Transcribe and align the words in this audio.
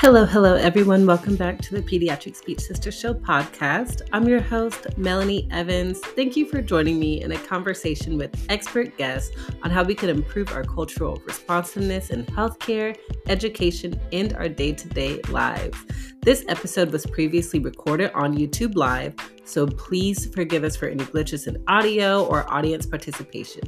Hello, 0.00 0.24
hello, 0.24 0.54
everyone. 0.54 1.04
Welcome 1.04 1.36
back 1.36 1.58
to 1.58 1.74
the 1.74 1.82
Pediatric 1.82 2.34
Speech 2.34 2.60
Sister 2.60 2.90
Show 2.90 3.12
podcast. 3.12 4.00
I'm 4.14 4.26
your 4.26 4.40
host, 4.40 4.86
Melanie 4.96 5.46
Evans. 5.50 6.00
Thank 6.00 6.36
you 6.36 6.46
for 6.46 6.62
joining 6.62 6.98
me 6.98 7.20
in 7.20 7.32
a 7.32 7.36
conversation 7.36 8.16
with 8.16 8.34
expert 8.48 8.96
guests 8.96 9.36
on 9.62 9.70
how 9.70 9.84
we 9.84 9.94
can 9.94 10.08
improve 10.08 10.52
our 10.52 10.64
cultural 10.64 11.20
responsiveness 11.26 12.08
in 12.08 12.24
healthcare, 12.24 12.96
education, 13.28 14.00
and 14.10 14.32
our 14.36 14.48
day 14.48 14.72
to 14.72 14.88
day 14.88 15.20
lives. 15.28 15.76
This 16.22 16.46
episode 16.48 16.92
was 16.92 17.04
previously 17.04 17.58
recorded 17.58 18.10
on 18.14 18.34
YouTube 18.34 18.76
Live, 18.76 19.14
so 19.44 19.66
please 19.66 20.32
forgive 20.34 20.64
us 20.64 20.76
for 20.76 20.88
any 20.88 21.04
glitches 21.04 21.46
in 21.46 21.62
audio 21.68 22.24
or 22.24 22.50
audience 22.50 22.86
participation. 22.86 23.64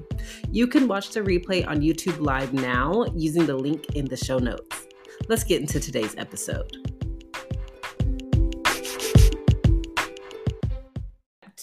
You 0.50 0.66
can 0.66 0.88
watch 0.88 1.10
the 1.10 1.20
replay 1.20 1.68
on 1.68 1.82
YouTube 1.82 2.24
Live 2.24 2.54
now 2.54 3.04
using 3.14 3.44
the 3.44 3.54
link 3.56 3.94
in 3.94 4.06
the 4.06 4.16
show 4.16 4.38
notes. 4.38 4.86
Let's 5.28 5.44
get 5.44 5.60
into 5.60 5.78
today's 5.78 6.16
episode. 6.16 6.70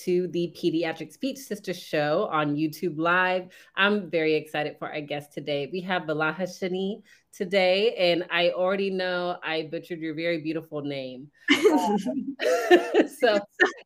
To 0.06 0.28
the 0.30 0.56
Pediatric 0.58 1.12
Speech 1.12 1.38
Sister 1.38 1.74
Show 1.74 2.30
on 2.32 2.56
YouTube 2.56 2.98
Live. 2.98 3.50
I'm 3.76 4.10
very 4.10 4.36
excited 4.36 4.78
for 4.80 4.90
our 4.90 5.02
guest 5.02 5.34
today. 5.34 5.70
We 5.72 5.82
have 5.82 6.04
Vilahashini 6.04 7.02
today, 7.34 7.94
and 7.96 8.26
I 8.32 8.52
already 8.52 8.90
know 8.90 9.38
I 9.44 9.68
butchered 9.70 10.00
your 10.00 10.16
very 10.16 10.40
beautiful 10.40 10.82
name. 10.82 11.30
so, 11.50 13.40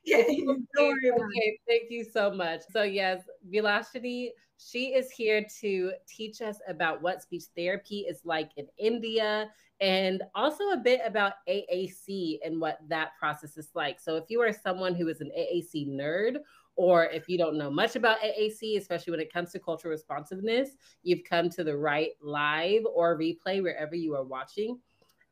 okay. 0.08 0.46
okay, 0.80 1.60
thank 1.68 1.90
you 1.90 2.06
so 2.14 2.32
much. 2.32 2.62
So, 2.72 2.84
yes, 2.84 3.24
Vilahashini 3.52 4.30
she 4.58 4.94
is 4.94 5.12
here 5.12 5.46
to 5.62 5.92
teach 6.08 6.42
us 6.42 6.58
about 6.68 7.02
what 7.02 7.22
speech 7.22 7.44
therapy 7.56 8.00
is 8.02 8.22
like 8.24 8.52
in 8.58 8.68
India 8.78 9.50
and 9.82 10.24
also 10.36 10.70
a 10.70 10.78
bit 10.78 11.02
about 11.06 11.34
AAC 11.50 12.40
and 12.46 12.62
what 12.62 12.80
that 12.88 13.12
process 13.20 13.58
is 13.58 13.70
like. 13.76 14.00
So, 14.00 14.16
if 14.16 14.26
you 14.30 14.42
are 14.42 14.54
someone 14.54 14.96
who 14.96 15.08
is 15.10 15.22
an 15.22 15.32
AAC 15.38 15.90
nerd, 15.90 16.38
or 16.76 17.06
if 17.06 17.30
you 17.30 17.38
don't 17.38 17.58
know 17.58 17.70
much 17.70 17.96
about 17.96 18.20
AAC, 18.22 18.78
especially 18.78 19.12
when 19.12 19.20
it 19.20 19.32
comes 19.32 19.52
to 19.52 19.60
cultural 19.60 19.92
responsiveness, 19.92 20.72
you've 21.04 21.24
come 21.24 21.50
to 21.52 21.64
the 21.64 21.76
right 21.76 22.12
live 22.22 22.84
or 22.94 23.18
replay 23.18 23.62
wherever 23.62 23.96
you 23.96 24.16
are 24.16 24.24
watching. 24.24 24.80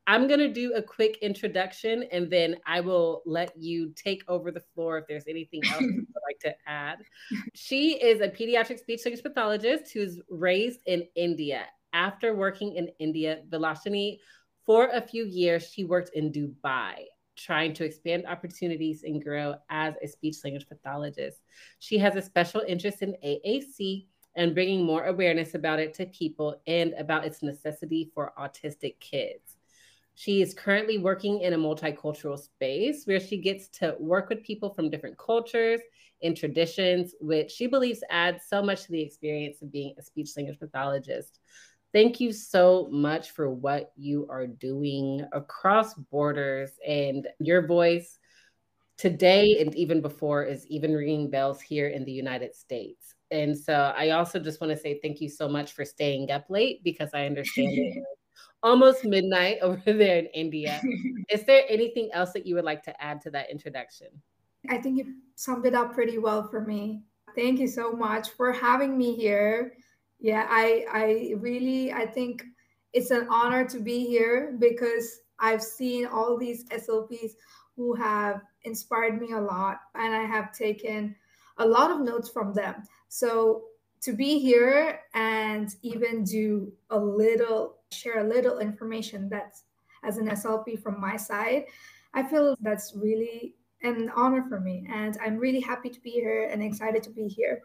I'm 0.08 0.28
going 0.28 0.40
to 0.40 0.52
do 0.52 0.74
a 0.74 0.82
quick 0.82 1.18
introduction 1.22 2.04
and 2.12 2.30
then 2.30 2.58
I 2.66 2.82
will 2.82 3.22
let 3.26 3.54
you 3.56 3.94
take 3.96 4.24
over 4.28 4.52
the 4.52 4.64
floor 4.74 4.98
if 4.98 5.06
there's 5.08 5.28
anything 5.28 5.62
else 5.66 5.82
you'd 5.82 6.08
like 6.28 6.40
to 6.42 6.56
add. 6.68 7.00
She 7.54 7.94
is 8.02 8.22
a 8.22 8.28
pediatric 8.28 8.80
speech 8.80 9.02
language 9.06 9.24
pathologist 9.24 9.94
who's 9.94 10.20
raised 10.30 10.80
in 10.86 11.08
India. 11.16 11.66
After 11.94 12.34
working 12.34 12.76
in 12.76 12.90
India, 13.00 13.42
Vilahashini, 13.50 14.18
for 14.66 14.88
a 14.88 15.02
few 15.02 15.26
years, 15.26 15.70
she 15.70 15.84
worked 15.84 16.12
in 16.16 16.32
Dubai, 16.32 17.06
trying 17.36 17.74
to 17.74 17.84
expand 17.84 18.26
opportunities 18.26 19.04
and 19.04 19.24
grow 19.24 19.56
as 19.70 19.96
a 20.02 20.08
speech 20.08 20.38
language 20.44 20.68
pathologist. 20.68 21.40
She 21.80 21.98
has 21.98 22.16
a 22.16 22.22
special 22.22 22.62
interest 22.68 23.02
in 23.02 23.16
AAC 23.24 24.06
and 24.36 24.54
bringing 24.54 24.86
more 24.86 25.06
awareness 25.06 25.56
about 25.56 25.80
it 25.80 25.94
to 25.96 26.06
people 26.06 26.62
and 26.68 26.94
about 26.94 27.26
its 27.26 27.44
necessity 27.44 28.10
for 28.14 28.34
autistic 28.40 29.00
kids. 29.00 29.51
She 30.22 30.44
is 30.44 30.54
currently 30.54 31.00
working 31.00 31.42
in 31.42 31.54
a 31.54 31.58
multicultural 31.58 32.38
space 32.38 33.06
where 33.06 33.20
she 33.20 33.38
gets 33.38 33.70
to 33.80 33.96
work 33.98 34.30
with 34.30 34.44
people 34.44 34.70
from 34.70 34.92
different 34.92 35.18
cultures 35.18 35.82
and 36.22 36.38
traditions, 36.38 37.16
which 37.20 37.50
she 37.50 37.66
believes 37.66 38.04
adds 38.12 38.44
so 38.48 38.62
much 38.62 38.84
to 38.84 38.92
the 38.92 39.02
experience 39.02 39.64
of 39.64 39.72
being 39.72 39.96
a 39.98 40.04
speech 40.04 40.30
language 40.38 40.60
pathologist. 40.60 41.40
Thank 41.92 42.20
you 42.20 42.34
so 42.34 42.88
much 42.92 43.32
for 43.32 43.50
what 43.50 43.94
you 43.96 44.28
are 44.30 44.46
doing 44.46 45.26
across 45.34 45.96
borders 45.96 46.70
and 46.88 47.28
your 47.40 47.66
voice 47.66 48.20
today 49.00 49.58
and 49.60 49.74
even 49.74 50.02
before 50.02 50.44
is 50.44 50.68
even 50.68 50.94
ringing 50.94 51.32
bells 51.32 51.60
here 51.62 51.88
in 51.88 52.06
the 52.06 52.12
United 52.12 52.54
States. 52.54 53.16
And 53.32 53.58
so 53.58 53.92
I 53.98 54.12
also 54.12 54.38
just 54.38 54.62
want 54.62 54.70
to 54.70 54.78
say 54.78 55.00
thank 55.02 55.20
you 55.20 55.30
so 55.30 55.50
much 55.50 55.72
for 55.72 55.84
staying 55.84 56.30
up 56.30 56.46
late 56.48 56.84
because 56.84 57.10
I 57.12 57.26
understand 57.26 58.06
almost 58.64 59.06
midnight 59.06 59.58
over 59.62 59.94
there 59.94 60.20
in 60.20 60.26
India. 60.28 60.82
Is 61.30 61.44
there 61.44 61.64
anything 61.70 62.10
else 62.14 62.32
that 62.34 62.46
you 62.46 62.56
would 62.56 62.66
like 62.66 62.84
to 62.84 63.04
add 63.04 63.22
to 63.22 63.32
that 63.32 63.50
introduction? 63.50 64.08
I 64.70 64.78
think 64.78 64.98
you 64.98 65.16
summed 65.36 65.66
it 65.66 65.74
up 65.74 65.94
pretty 65.94 66.18
well 66.18 66.48
for 66.48 66.62
me. 66.62 67.02
Thank 67.36 67.60
you 67.60 67.68
so 67.68 67.92
much 67.92 68.30
for 68.32 68.52
having 68.52 68.98
me 68.98 69.16
here. 69.16 69.74
Yeah, 70.20 70.46
I 70.50 70.86
I 70.92 71.34
really 71.38 71.92
I 71.92 72.06
think 72.06 72.44
it's 72.94 73.10
an 73.10 73.28
honor 73.30 73.66
to 73.70 73.80
be 73.80 74.06
here 74.06 74.56
because 74.60 75.22
I've 75.40 75.64
seen 75.64 76.06
all 76.06 76.38
these 76.38 76.66
SLPs 76.70 77.32
who 77.76 77.96
have 77.96 78.42
inspired 78.64 79.20
me 79.20 79.32
a 79.32 79.42
lot 79.42 79.80
and 79.96 80.14
I 80.14 80.24
have 80.26 80.52
taken 80.54 81.16
a 81.58 81.66
lot 81.66 81.90
of 81.90 82.02
notes 82.02 82.30
from 82.30 82.54
them. 82.54 82.84
So 83.08 83.64
to 84.02 84.14
be 84.14 84.40
here 84.40 85.00
and 85.14 85.74
even 85.82 86.24
do 86.24 86.72
a 86.90 87.00
little 87.00 87.78
share 87.94 88.20
a 88.20 88.28
little 88.28 88.60
information 88.60 89.30
that's 89.30 89.64
as 90.04 90.18
an 90.18 90.28
SLP 90.28 90.82
from 90.82 91.00
my 91.00 91.16
side, 91.18 91.66
I 92.14 92.24
feel 92.24 92.56
that's 92.62 92.94
really 92.96 93.56
an 93.84 94.12
honor 94.16 94.46
for 94.48 94.60
me. 94.60 94.88
And 94.92 95.18
I'm 95.24 95.38
really 95.38 95.60
happy 95.60 95.90
to 95.90 96.00
be 96.02 96.12
here 96.12 96.50
and 96.52 96.64
excited 96.64 97.04
to 97.04 97.10
be 97.10 97.28
here. 97.28 97.62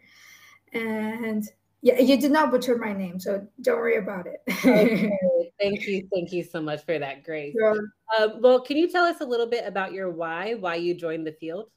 And 0.72 1.44
yeah, 1.82 1.98
you 1.98 2.18
did 2.18 2.30
not 2.30 2.50
butcher 2.50 2.76
my 2.78 2.92
name, 2.92 3.20
so 3.20 3.46
don't 3.60 3.76
worry 3.76 3.96
about 3.96 4.26
it. 4.26 4.40
okay. 4.48 5.10
Thank 5.60 5.86
you. 5.86 6.08
Thank 6.12 6.32
you 6.32 6.42
so 6.42 6.60
much 6.60 6.84
for 6.84 6.98
that, 6.98 7.24
Grace. 7.24 7.54
Sure. 7.58 7.78
Um, 8.18 8.40
well, 8.40 8.60
can 8.60 8.76
you 8.76 8.88
tell 8.88 9.04
us 9.04 9.20
a 9.20 9.24
little 9.24 9.46
bit 9.46 9.64
about 9.66 9.92
your 9.92 10.10
why, 10.10 10.54
why 10.54 10.74
you 10.74 10.94
joined 10.94 11.26
the 11.26 11.32
field? 11.32 11.70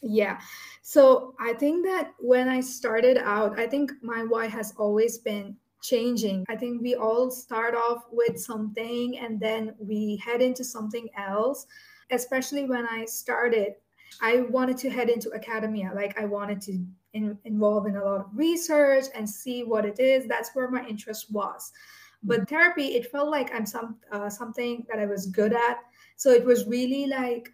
Yeah. 0.00 0.40
So 0.80 1.34
I 1.38 1.52
think 1.52 1.84
that 1.86 2.12
when 2.18 2.48
I 2.48 2.60
started 2.60 3.18
out, 3.18 3.58
I 3.58 3.66
think 3.66 3.92
my 4.02 4.24
why 4.24 4.46
has 4.46 4.74
always 4.78 5.18
been 5.18 5.56
changing. 5.82 6.46
I 6.48 6.56
think 6.56 6.80
we 6.80 6.94
all 6.94 7.30
start 7.30 7.74
off 7.74 8.04
with 8.10 8.40
something 8.40 9.18
and 9.18 9.38
then 9.38 9.74
we 9.78 10.16
head 10.24 10.40
into 10.40 10.64
something 10.64 11.08
else. 11.16 11.66
Especially 12.10 12.64
when 12.66 12.86
I 12.86 13.04
started, 13.04 13.74
I 14.20 14.42
wanted 14.42 14.76
to 14.78 14.90
head 14.90 15.08
into 15.08 15.32
academia. 15.34 15.92
Like 15.94 16.18
I 16.20 16.24
wanted 16.24 16.60
to 16.62 16.84
in, 17.14 17.38
involve 17.44 17.86
in 17.86 17.96
a 17.96 18.04
lot 18.04 18.20
of 18.20 18.26
research 18.34 19.06
and 19.14 19.28
see 19.28 19.64
what 19.64 19.84
it 19.84 19.98
is. 19.98 20.26
That's 20.26 20.50
where 20.54 20.70
my 20.70 20.86
interest 20.86 21.32
was. 21.32 21.72
But 22.22 22.48
therapy, 22.48 22.94
it 22.94 23.10
felt 23.10 23.30
like 23.30 23.52
I'm 23.54 23.66
some 23.66 23.96
uh, 24.12 24.30
something 24.30 24.86
that 24.88 24.98
I 24.98 25.06
was 25.06 25.26
good 25.26 25.52
at. 25.52 25.78
So 26.16 26.30
it 26.30 26.44
was 26.44 26.66
really 26.66 27.06
like, 27.06 27.50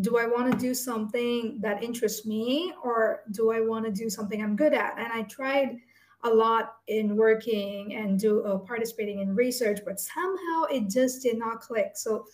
do 0.00 0.18
I 0.18 0.26
want 0.26 0.52
to 0.52 0.58
do 0.58 0.74
something 0.74 1.58
that 1.60 1.82
interests 1.82 2.26
me, 2.26 2.72
or 2.82 3.22
do 3.32 3.52
I 3.52 3.60
want 3.60 3.84
to 3.86 3.90
do 3.90 4.08
something 4.08 4.42
I'm 4.42 4.56
good 4.56 4.74
at? 4.74 4.98
And 4.98 5.12
I 5.12 5.22
tried 5.22 5.78
a 6.24 6.30
lot 6.30 6.76
in 6.88 7.16
working 7.16 7.94
and 7.94 8.18
do 8.18 8.42
uh, 8.44 8.58
participating 8.58 9.20
in 9.20 9.34
research, 9.34 9.80
but 9.84 10.00
somehow 10.00 10.64
it 10.70 10.88
just 10.88 11.22
did 11.22 11.38
not 11.38 11.60
click. 11.60 11.92
So 11.94 12.26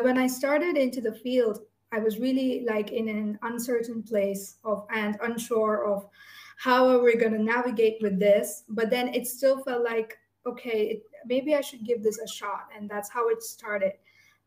when 0.00 0.18
I 0.18 0.26
started 0.26 0.76
into 0.76 1.00
the 1.00 1.14
field, 1.14 1.60
I 1.92 1.98
was 1.98 2.18
really 2.18 2.64
like 2.66 2.92
in 2.92 3.08
an 3.08 3.38
uncertain 3.42 4.02
place 4.02 4.56
of 4.64 4.86
and 4.94 5.18
unsure 5.22 5.84
of 5.86 6.06
how 6.58 6.88
are 6.88 7.02
we 7.02 7.16
going 7.16 7.32
to 7.32 7.42
navigate 7.42 7.98
with 8.00 8.18
this. 8.18 8.64
But 8.68 8.90
then 8.90 9.08
it 9.14 9.26
still 9.26 9.62
felt 9.62 9.82
like 9.84 10.18
okay, 10.46 10.88
it, 10.88 11.02
maybe 11.26 11.54
I 11.54 11.60
should 11.60 11.84
give 11.84 12.02
this 12.02 12.18
a 12.18 12.26
shot, 12.26 12.68
and 12.76 12.88
that's 12.88 13.10
how 13.10 13.28
it 13.28 13.42
started. 13.42 13.92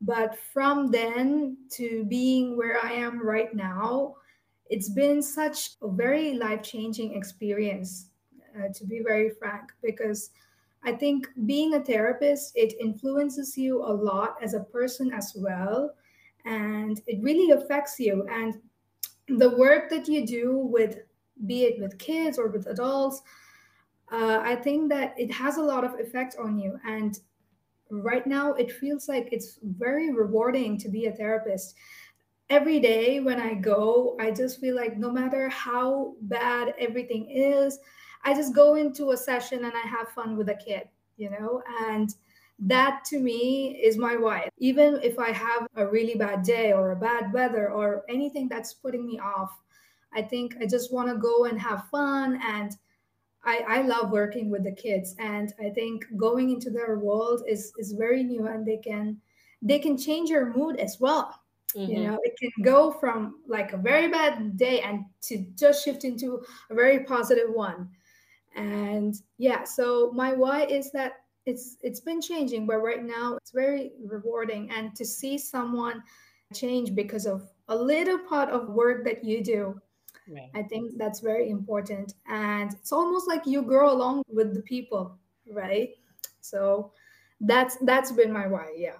But 0.02 0.38
from 0.54 0.88
then 0.88 1.58
to 1.72 2.04
being 2.06 2.58
where 2.58 2.84
I 2.84 2.92
am 2.92 3.26
right 3.26 3.54
now, 3.56 4.16
it's 4.70 4.90
been 4.90 5.22
such 5.22 5.72
a 5.82 5.88
very 5.90 6.34
life 6.34 6.64
changing 6.64 7.16
experience 7.16 8.10
uh, 8.58 8.74
to 8.74 8.86
be 8.86 9.02
very 9.04 9.30
frank, 9.30 9.72
because 9.84 10.32
I 10.84 10.92
think 10.92 11.28
being 11.46 11.74
a 11.74 11.84
therapist, 11.84 12.52
it 12.56 12.74
influences 12.80 13.58
you 13.58 13.84
a 13.84 13.92
lot 13.92 14.38
as 14.42 14.54
a 14.54 14.60
person 14.60 15.12
as 15.12 15.34
well. 15.36 15.96
And 16.46 17.02
it 17.08 17.24
really 17.24 17.52
affects 17.52 18.00
you. 18.00 18.28
And 18.32 18.62
the 19.28 19.58
work 19.58 19.90
that 19.90 20.08
you 20.08 20.26
do 20.28 20.58
with, 20.58 21.00
be 21.48 21.64
it 21.64 21.82
with 21.82 21.98
kids 21.98 22.38
or 22.38 22.50
with 22.50 22.68
adults, 22.68 23.24
uh, 24.12 24.42
I 24.44 24.56
think 24.56 24.90
that 24.90 25.16
it 25.18 25.32
has 25.32 25.58
a 25.58 25.64
lot 25.64 25.84
of 25.84 26.00
effect 26.00 26.36
on 26.40 26.60
you. 26.60 26.80
And 26.86 27.20
right 27.90 28.28
now, 28.28 28.54
it 28.54 28.72
feels 28.72 29.10
like 29.10 29.30
it's 29.32 29.58
very 29.64 30.14
rewarding 30.14 30.78
to 30.78 30.90
be 30.90 31.08
a 31.08 31.12
therapist. 31.12 31.74
Every 32.52 32.80
day 32.80 33.20
when 33.22 33.42
I 33.42 33.56
go, 33.56 34.16
I 34.20 34.30
just 34.30 34.62
feel 34.62 34.76
like 34.76 34.98
no 34.98 35.12
matter 35.12 35.50
how 35.50 36.14
bad 36.22 36.76
everything 36.78 37.28
is, 37.32 37.80
I 38.26 38.34
just 38.34 38.54
go 38.54 38.76
into 38.76 39.12
a 39.12 39.18
session 39.18 39.66
and 39.66 39.74
I 39.74 39.88
have 39.88 40.10
fun 40.10 40.36
with 40.36 40.50
a 40.50 40.56
kid, 40.56 40.90
you 41.16 41.30
know, 41.30 41.62
and 41.82 42.14
that 42.60 43.06
to 43.06 43.20
me 43.20 43.80
is 43.84 43.98
my 43.98 44.16
why. 44.16 44.50
Even 44.58 45.00
if 45.04 45.20
I 45.20 45.32
have 45.32 45.68
a 45.76 45.86
really 45.86 46.16
bad 46.16 46.44
day 46.44 46.74
or 46.74 46.92
a 46.92 46.96
bad 46.96 47.32
weather 47.32 47.70
or 47.70 48.04
anything 48.10 48.48
that's 48.50 48.74
putting 48.74 49.06
me 49.06 49.20
off, 49.20 49.52
I 50.14 50.22
think 50.22 50.56
I 50.62 50.66
just 50.66 50.94
want 50.94 51.10
to 51.10 51.16
go 51.16 51.46
and 51.46 51.60
have 51.60 51.88
fun. 51.90 52.40
And 52.44 52.76
I, 53.44 53.64
I 53.68 53.82
love 53.82 54.12
working 54.12 54.50
with 54.50 54.64
the 54.64 54.72
kids. 54.72 55.16
And 55.20 55.54
I 55.60 55.70
think 55.70 56.06
going 56.18 56.50
into 56.50 56.70
their 56.70 56.98
world 56.98 57.44
is, 57.48 57.74
is 57.78 57.92
very 57.92 58.24
new 58.24 58.48
and 58.48 58.66
they 58.66 58.78
can 58.78 59.22
they 59.62 59.80
can 59.80 59.98
change 59.98 60.30
your 60.30 60.54
mood 60.54 60.80
as 60.80 60.98
well 61.00 61.34
Mm-hmm. 61.76 61.92
You 61.92 62.04
know, 62.04 62.20
it 62.24 62.38
can 62.40 62.64
go 62.64 62.92
from 62.92 63.42
like 63.48 63.74
a 63.74 63.78
very 63.78 64.08
bad 64.08 64.56
day 64.58 64.80
and 64.82 65.06
to 65.24 65.46
just 65.58 65.84
shift 65.84 66.06
into 66.06 66.42
a 66.70 66.76
very 66.76 67.04
positive 67.04 67.50
one. 67.54 67.90
And 68.56 69.16
yeah, 69.38 69.64
so 69.64 70.12
my 70.14 70.34
why 70.34 70.64
is 70.64 70.92
that 70.92 71.14
it's 71.46 71.78
it's 71.82 72.00
been 72.00 72.22
changing, 72.22 72.66
but 72.66 72.78
right 72.78 73.04
now 73.04 73.36
it's 73.36 73.52
very 73.52 73.92
rewarding 74.04 74.72
and 74.72 74.96
to 74.96 75.06
see 75.06 75.38
someone 75.38 76.02
change 76.54 76.96
because 76.96 77.26
of 77.26 77.50
a 77.68 77.76
little 77.76 78.20
part 78.20 78.50
of 78.50 78.70
work 78.70 79.04
that 79.06 79.24
you 79.24 79.44
do. 79.44 79.80
Right. 80.28 80.50
I 80.56 80.64
think 80.64 80.98
that's 80.98 81.20
very 81.20 81.50
important. 81.50 82.14
And 82.28 82.74
it's 82.74 82.92
almost 82.92 83.28
like 83.28 83.46
you 83.46 83.62
grow 83.62 83.92
along 83.92 84.24
with 84.28 84.56
the 84.56 84.62
people, 84.62 85.18
right? 85.52 85.90
So 86.42 86.92
that's 87.42 87.78
that's 87.82 88.12
been 88.12 88.32
my 88.32 88.48
why, 88.48 88.74
yeah. 88.76 88.98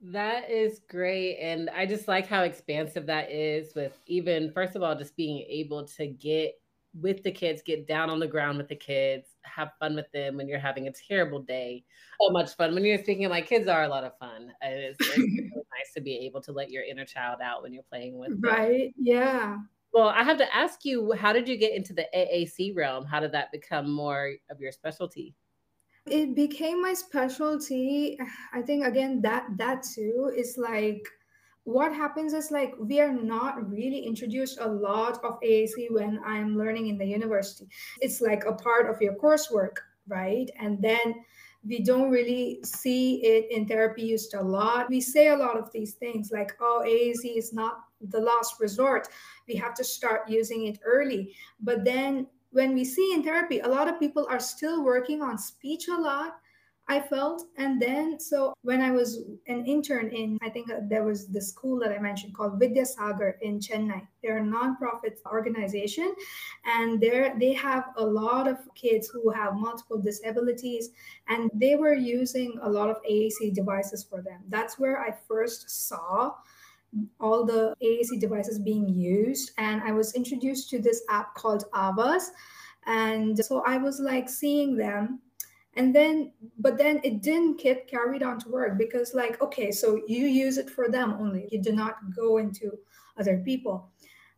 That 0.00 0.48
is 0.50 0.80
great. 0.88 1.38
And 1.38 1.70
I 1.70 1.84
just 1.84 2.06
like 2.06 2.26
how 2.28 2.42
expansive 2.42 3.06
that 3.06 3.30
is 3.30 3.74
with 3.74 3.98
even, 4.06 4.52
first 4.52 4.76
of 4.76 4.82
all, 4.82 4.94
just 4.94 5.16
being 5.16 5.44
able 5.48 5.84
to 5.86 6.06
get 6.06 6.54
with 7.00 7.22
the 7.22 7.30
kids, 7.30 7.62
get 7.64 7.86
down 7.86 8.10
on 8.10 8.18
the 8.18 8.26
ground 8.26 8.58
with 8.58 8.68
the 8.68 8.76
kids, 8.76 9.28
have 9.42 9.70
fun 9.78 9.94
with 9.94 10.10
them 10.12 10.36
when 10.36 10.48
you're 10.48 10.58
having 10.58 10.88
a 10.88 10.92
terrible 10.92 11.40
day. 11.40 11.84
So 12.20 12.30
much 12.30 12.54
fun. 12.56 12.74
When 12.74 12.84
you're 12.84 12.98
speaking, 12.98 13.28
like 13.28 13.46
kids 13.46 13.68
are 13.68 13.84
a 13.84 13.88
lot 13.88 14.04
of 14.04 14.16
fun. 14.18 14.52
It's, 14.62 14.96
it's 15.00 15.16
really 15.16 15.50
nice 15.54 15.92
to 15.94 16.00
be 16.00 16.16
able 16.26 16.40
to 16.42 16.52
let 16.52 16.70
your 16.70 16.84
inner 16.84 17.04
child 17.04 17.40
out 17.42 17.62
when 17.62 17.72
you're 17.72 17.82
playing 17.84 18.18
with 18.18 18.30
them. 18.40 18.40
Right. 18.40 18.92
Yeah. 18.96 19.58
Well, 19.92 20.08
I 20.08 20.22
have 20.22 20.38
to 20.38 20.54
ask 20.54 20.84
you, 20.84 21.12
how 21.12 21.32
did 21.32 21.48
you 21.48 21.56
get 21.56 21.72
into 21.72 21.94
the 21.94 22.06
AAC 22.14 22.76
realm? 22.76 23.04
How 23.04 23.20
did 23.20 23.32
that 23.32 23.50
become 23.52 23.90
more 23.90 24.32
of 24.50 24.60
your 24.60 24.72
specialty? 24.72 25.34
it 26.10 26.34
became 26.34 26.80
my 26.80 26.94
specialty 26.94 28.18
i 28.52 28.62
think 28.62 28.84
again 28.84 29.20
that 29.20 29.46
that 29.56 29.82
too 29.82 30.32
is 30.34 30.56
like 30.56 31.06
what 31.68 31.92
happens 31.92 32.32
is 32.32 32.50
like 32.50 32.72
we 32.80 32.98
are 32.98 33.12
not 33.12 33.68
really 33.68 34.00
introduced 34.00 34.58
a 34.60 34.66
lot 34.66 35.22
of 35.24 35.38
aac 35.42 35.76
when 35.90 36.18
i'm 36.24 36.56
learning 36.56 36.88
in 36.88 36.96
the 36.98 37.04
university. 37.04 37.68
It's 38.00 38.20
like 38.20 38.44
a 38.44 38.54
part 38.54 38.88
of 38.88 39.02
your 39.02 39.14
coursework 39.14 39.76
right? 40.08 40.50
And 40.58 40.80
then 40.80 41.14
we 41.66 41.82
don't 41.82 42.10
really 42.10 42.60
see 42.64 43.16
it 43.24 43.50
in 43.50 43.66
therapy 43.66 44.02
used 44.02 44.34
a 44.34 44.42
lot. 44.42 44.88
We 44.88 45.00
say 45.00 45.28
a 45.28 45.36
lot 45.36 45.58
of 45.58 45.70
these 45.72 45.94
things 45.94 46.30
like 46.32 46.52
oh 46.60 46.82
aac 46.86 47.36
is 47.36 47.52
not 47.52 47.80
the 48.00 48.20
last 48.20 48.60
resort. 48.60 49.08
We 49.46 49.54
have 49.56 49.74
to 49.74 49.84
start 49.84 50.28
using 50.28 50.66
it 50.66 50.78
early. 50.84 51.34
But 51.60 51.84
then 51.84 52.26
when 52.50 52.74
we 52.74 52.84
see 52.84 53.12
in 53.14 53.22
therapy, 53.22 53.60
a 53.60 53.68
lot 53.68 53.88
of 53.88 54.00
people 54.00 54.26
are 54.30 54.40
still 54.40 54.82
working 54.82 55.20
on 55.20 55.36
speech 55.36 55.88
a 55.88 55.96
lot. 55.96 56.38
I 56.90 57.00
felt, 57.00 57.44
and 57.56 57.80
then 57.80 58.18
so 58.18 58.54
when 58.62 58.80
I 58.80 58.90
was 58.90 59.18
an 59.46 59.66
intern 59.66 60.08
in, 60.08 60.38
I 60.42 60.48
think 60.48 60.70
uh, 60.70 60.80
there 60.88 61.04
was 61.04 61.28
the 61.28 61.40
school 61.40 61.78
that 61.80 61.92
I 61.92 61.98
mentioned 61.98 62.34
called 62.34 62.58
Vidya 62.58 62.86
Sagar 62.86 63.36
in 63.42 63.60
Chennai. 63.60 64.06
They're 64.22 64.38
a 64.38 64.42
nonprofit 64.42 65.18
organization, 65.26 66.14
and 66.64 66.98
there 66.98 67.36
they 67.38 67.52
have 67.52 67.90
a 67.96 68.04
lot 68.04 68.48
of 68.48 68.56
kids 68.74 69.08
who 69.08 69.28
have 69.30 69.54
multiple 69.54 69.98
disabilities, 69.98 70.90
and 71.28 71.50
they 71.52 71.76
were 71.76 71.94
using 71.94 72.58
a 72.62 72.68
lot 72.68 72.88
of 72.88 72.96
AAC 73.02 73.54
devices 73.54 74.02
for 74.02 74.22
them. 74.22 74.40
That's 74.48 74.78
where 74.78 75.02
I 75.02 75.14
first 75.28 75.68
saw 75.68 76.32
all 77.20 77.44
the 77.44 77.74
AAC 77.82 78.20
devices 78.20 78.58
being 78.58 78.88
used. 78.88 79.52
And 79.58 79.82
I 79.82 79.92
was 79.92 80.14
introduced 80.14 80.70
to 80.70 80.78
this 80.78 81.02
app 81.10 81.34
called 81.34 81.64
Avaz. 81.74 82.28
And 82.86 83.38
so 83.38 83.62
I 83.66 83.76
was 83.76 84.00
like 84.00 84.28
seeing 84.28 84.76
them. 84.76 85.20
And 85.78 85.94
then, 85.94 86.32
but 86.58 86.76
then 86.76 87.00
it 87.04 87.22
didn't 87.22 87.60
get 87.60 87.86
carried 87.86 88.24
on 88.24 88.40
to 88.40 88.48
work 88.48 88.76
because, 88.76 89.14
like, 89.14 89.40
okay, 89.40 89.70
so 89.70 90.02
you 90.08 90.26
use 90.26 90.58
it 90.58 90.68
for 90.68 90.88
them 90.88 91.14
only. 91.20 91.48
You 91.52 91.62
do 91.62 91.70
not 91.70 91.98
go 92.14 92.38
into 92.38 92.76
other 93.16 93.38
people. 93.44 93.88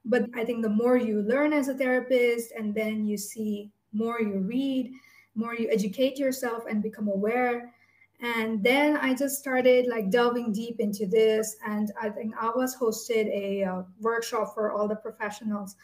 But 0.05 0.27
I 0.35 0.45
think 0.45 0.61
the 0.63 0.69
more 0.69 0.99
you 0.99 1.23
learn 1.23 1.55
as 1.55 1.69
a 1.69 1.75
therapist 1.75 2.53
and 2.53 2.75
then 2.75 3.07
you 3.07 3.17
see 3.17 3.73
more 3.95 4.21
you 4.21 4.41
read, 4.41 4.93
more 5.35 5.55
you 5.55 5.71
educate 5.71 6.19
yourself 6.19 6.65
and 6.69 6.83
become 6.83 7.09
aware, 7.09 7.73
and 8.22 8.62
then 8.62 8.96
i 8.99 9.14
just 9.14 9.38
started 9.38 9.87
like 9.87 10.11
delving 10.11 10.52
deep 10.52 10.78
into 10.78 11.06
this 11.06 11.56
and 11.67 11.93
i 12.00 12.08
think 12.08 12.34
i 12.40 12.50
was 12.55 12.76
hosted 12.76 13.26
a 13.28 13.64
uh, 13.64 13.82
workshop 14.00 14.55
for 14.55 14.72
all 14.72 14.88
the 14.88 14.96
professionals. 14.96 15.76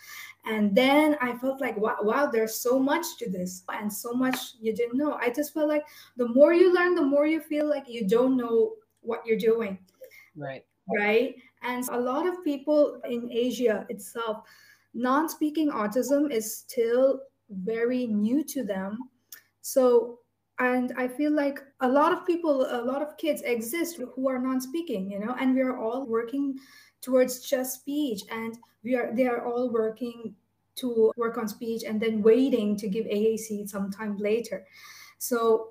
And 0.49 0.77
then 0.77 1.17
i 1.21 1.37
felt 1.39 1.61
like 1.61 1.77
wow, 1.77 1.97
wow 2.03 2.27
there's 2.27 2.55
so 2.55 2.79
much 2.79 3.17
to 3.19 3.31
this 3.31 3.65
and 3.69 3.93
so 3.93 4.13
much 4.13 4.37
you 4.61 4.73
didn't 4.75 4.97
know. 4.97 5.15
I 5.15 5.31
just 5.31 5.53
felt 5.53 5.69
like 5.69 5.85
the 6.17 6.29
more 6.29 6.53
you 6.53 6.73
learn 6.73 6.95
the 6.95 7.03
more 7.03 7.27
you 7.27 7.41
feel 7.41 7.69
like 7.69 7.89
you 7.89 8.07
don't 8.07 8.37
know 8.37 8.75
what 9.01 9.27
you're 9.27 9.39
doing. 9.39 9.79
Right. 10.37 10.65
Right? 10.97 11.35
And 11.63 11.89
a 11.89 11.99
lot 11.99 12.27
of 12.29 12.45
people 12.45 13.01
in 13.09 13.29
asia 13.33 13.87
itself 13.89 14.45
non-speaking 14.97 15.71
autism 15.71 16.33
is 16.33 16.57
still 16.57 17.21
very 17.51 18.07
new 18.07 18.43
to 18.45 18.65
them. 18.65 18.99
So 19.61 20.21
and 20.59 20.93
i 20.97 21.07
feel 21.07 21.33
like 21.33 21.61
a 21.81 21.89
lot 21.89 22.13
of 22.13 22.27
people 22.27 22.67
a 22.71 22.83
lot 22.83 23.03
of 23.03 23.17
kids 23.19 23.43
exist 23.43 24.01
who 24.15 24.29
are 24.29 24.39
non-speaking 24.39 25.11
you 25.11 25.19
know 25.19 25.35
and 25.39 25.55
we 25.55 25.61
are 25.61 25.79
all 25.79 26.07
working 26.07 26.59
towards 27.07 27.41
just 27.41 27.81
speech. 27.81 28.23
And 28.31 28.59
we 28.83 28.97
are 28.97 29.15
they 29.15 29.27
are 29.27 29.47
all 29.47 29.71
working 29.71 30.35
to 30.77 31.13
work 31.17 31.39
on 31.39 31.49
speech 31.49 31.85
and 31.85 32.01
then 32.01 32.23
waiting 32.23 32.77
to 32.77 32.89
give 32.89 33.07
aac 33.07 33.69
sometime 33.69 34.17
later. 34.19 34.65
So 35.19 35.69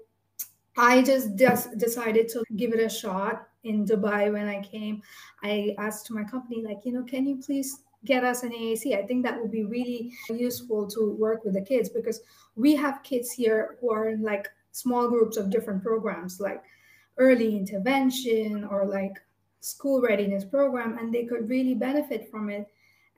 i 0.77 1.01
just 1.01 1.35
just 1.37 1.77
decided 1.77 2.27
to 2.29 2.43
give 2.55 2.73
it 2.73 2.81
a 2.85 2.89
shot 2.89 3.47
in 3.63 3.85
dubai 3.85 4.31
when 4.31 4.47
i 4.47 4.61
came. 4.61 5.01
I 5.43 5.75
asked 5.77 6.11
my 6.11 6.23
company 6.23 6.63
like 6.69 6.79
you 6.85 6.93
know 6.93 7.03
can 7.03 7.27
you 7.27 7.37
please 7.45 7.81
get 8.05 8.23
us 8.23 8.43
an 8.43 8.51
AAC. 8.51 8.95
I 8.95 9.03
think 9.07 9.23
that 9.23 9.39
would 9.41 9.51
be 9.51 9.63
really 9.63 10.11
useful 10.29 10.85
to 10.95 11.15
work 11.19 11.43
with 11.43 11.55
the 11.55 11.61
kids 11.61 11.89
because 11.89 12.21
we 12.55 12.75
have 12.75 13.01
kids 13.01 13.31
here 13.31 13.77
who 13.81 13.91
are 13.91 14.15
like 14.17 14.47
small 14.75 15.07
groups 15.07 15.37
of 15.37 15.49
different 15.49 15.81
programs 15.81 16.41
like 16.41 16.61
early 17.17 17.55
intervention 17.55 18.65
or 18.65 18.85
like 18.85 19.13
school 19.61 20.01
readiness 20.01 20.43
program 20.43 20.97
and 20.97 21.13
they 21.13 21.23
could 21.23 21.47
really 21.49 21.73
benefit 21.73 22.29
from 22.29 22.49
it. 22.49 22.67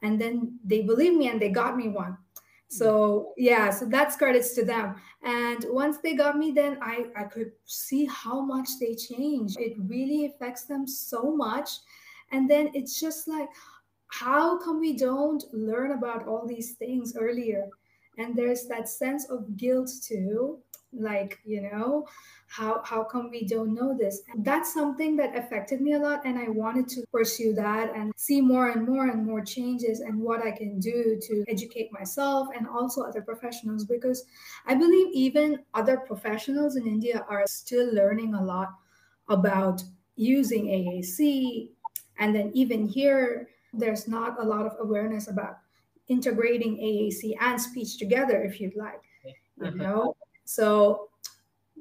And 0.03 0.21
then 0.21 0.59
they 0.63 0.81
believe 0.83 1.15
me 1.15 1.29
and 1.29 1.41
they 1.41 1.49
got 1.49 1.75
me 1.75 1.89
one. 1.89 2.15
So 2.69 3.33
yeah 3.37 3.71
so 3.71 3.85
that's 3.85 4.17
credits 4.17 4.53
to 4.55 4.63
them. 4.63 4.95
And 5.23 5.65
once 5.69 5.97
they 5.97 6.13
got 6.13 6.37
me 6.37 6.51
then 6.51 6.77
i 6.81 7.05
i 7.15 7.23
could 7.23 7.51
see 7.65 8.05
how 8.05 8.39
much 8.39 8.69
they 8.79 8.93
change. 8.93 9.57
It 9.57 9.73
really 9.79 10.25
affects 10.25 10.65
them 10.65 10.85
so 10.85 11.35
much. 11.35 11.69
And 12.31 12.47
then 12.47 12.69
it's 12.75 12.99
just 12.99 13.27
like 13.27 13.49
how 14.09 14.59
come 14.59 14.79
we 14.79 14.93
don't 14.95 15.43
learn 15.53 15.91
about 15.93 16.27
all 16.27 16.45
these 16.45 16.73
things 16.73 17.15
earlier? 17.17 17.67
And 18.19 18.35
there's 18.35 18.65
that 18.67 18.87
sense 18.89 19.25
of 19.29 19.57
guilt 19.57 19.89
too 20.03 20.59
like 20.93 21.39
you 21.45 21.61
know 21.61 22.07
how 22.47 22.81
how 22.83 23.03
come 23.03 23.29
we 23.29 23.45
don't 23.45 23.73
know 23.73 23.95
this? 23.97 24.21
And 24.31 24.43
that's 24.43 24.73
something 24.73 25.15
that 25.17 25.35
affected 25.35 25.81
me 25.81 25.93
a 25.93 25.99
lot 25.99 26.25
and 26.25 26.37
i 26.37 26.47
wanted 26.49 26.87
to 26.87 27.05
pursue 27.11 27.53
that 27.53 27.93
and 27.95 28.13
see 28.15 28.41
more 28.41 28.69
and 28.69 28.87
more 28.87 29.07
and 29.07 29.25
more 29.25 29.43
changes 29.43 29.99
and 29.99 30.19
what 30.19 30.41
i 30.41 30.51
can 30.51 30.79
do 30.79 31.19
to 31.21 31.43
educate 31.47 31.91
myself 31.91 32.47
and 32.55 32.67
also 32.67 33.01
other 33.01 33.21
professionals 33.21 33.85
because 33.85 34.23
i 34.65 34.73
believe 34.73 35.07
even 35.13 35.59
other 35.73 35.97
professionals 35.97 36.75
in 36.75 36.87
india 36.87 37.25
are 37.29 37.45
still 37.47 37.93
learning 37.93 38.33
a 38.33 38.43
lot 38.43 38.69
about 39.29 39.83
using 40.15 40.65
aac 40.65 41.69
and 42.19 42.35
then 42.35 42.51
even 42.53 42.87
here 42.87 43.49
there's 43.73 44.07
not 44.07 44.39
a 44.39 44.43
lot 44.43 44.65
of 44.65 44.73
awareness 44.79 45.27
about 45.27 45.57
integrating 46.07 46.77
aac 46.77 47.35
and 47.41 47.61
speech 47.61 47.97
together 47.97 48.43
if 48.43 48.59
you'd 48.61 48.75
like 48.75 49.01
you 49.61 49.71
know 49.71 50.15
so 50.47 51.09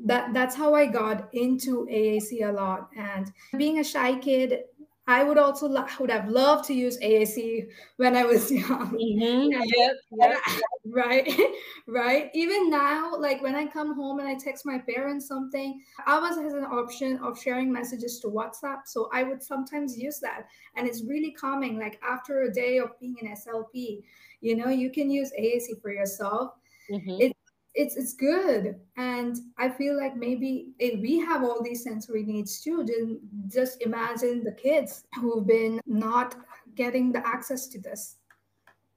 that 0.04 0.34
that's 0.34 0.54
how 0.54 0.74
I 0.74 0.86
got 0.86 1.32
into 1.32 1.86
AAC 1.90 2.46
a 2.48 2.52
lot. 2.52 2.90
And 2.96 3.32
being 3.56 3.78
a 3.78 3.84
shy 3.84 4.18
kid, 4.18 4.64
I 5.08 5.22
would 5.22 5.38
also 5.38 5.68
lo- 5.68 5.86
would 6.00 6.10
have 6.10 6.28
loved 6.28 6.64
to 6.66 6.74
use 6.74 6.98
AAC 6.98 7.68
when 7.96 8.16
I 8.16 8.24
was 8.24 8.50
young. 8.52 8.90
Mm-hmm. 8.90 9.52
Yep, 9.52 9.96
yep. 10.18 10.38
right, 10.86 11.40
right. 11.86 12.30
Even 12.34 12.68
now, 12.68 13.16
like 13.16 13.40
when 13.40 13.54
I 13.54 13.66
come 13.66 13.94
home 13.94 14.18
and 14.18 14.28
I 14.28 14.34
text 14.34 14.66
my 14.66 14.78
parents 14.78 15.28
something, 15.28 15.80
Avaz 16.08 16.42
has 16.42 16.54
an 16.54 16.64
option 16.64 17.18
of 17.18 17.40
sharing 17.40 17.72
messages 17.72 18.18
to 18.20 18.26
WhatsApp, 18.26 18.80
so 18.86 19.08
I 19.12 19.22
would 19.22 19.42
sometimes 19.42 19.96
use 19.96 20.18
that, 20.20 20.48
and 20.74 20.88
it's 20.88 21.04
really 21.04 21.30
calming. 21.30 21.78
Like 21.78 22.00
after 22.02 22.42
a 22.42 22.52
day 22.52 22.78
of 22.78 22.98
being 22.98 23.16
in 23.22 23.28
SLP, 23.28 24.02
you 24.40 24.56
know, 24.56 24.68
you 24.70 24.90
can 24.90 25.08
use 25.08 25.30
AAC 25.38 25.80
for 25.80 25.92
yourself. 25.92 26.54
Mm-hmm. 26.90 27.20
It 27.20 27.35
it's 27.76 27.96
it's 27.96 28.14
good 28.14 28.80
and 28.96 29.36
i 29.58 29.68
feel 29.68 29.96
like 29.96 30.16
maybe 30.16 30.68
if 30.78 30.98
we 31.00 31.18
have 31.18 31.44
all 31.44 31.62
these 31.62 31.84
sensory 31.84 32.24
needs 32.24 32.60
too 32.60 32.84
then 32.84 33.20
just 33.48 33.80
imagine 33.82 34.42
the 34.42 34.52
kids 34.52 35.04
who've 35.20 35.46
been 35.46 35.78
not 35.86 36.36
getting 36.74 37.12
the 37.12 37.24
access 37.26 37.68
to 37.68 37.80
this 37.80 38.16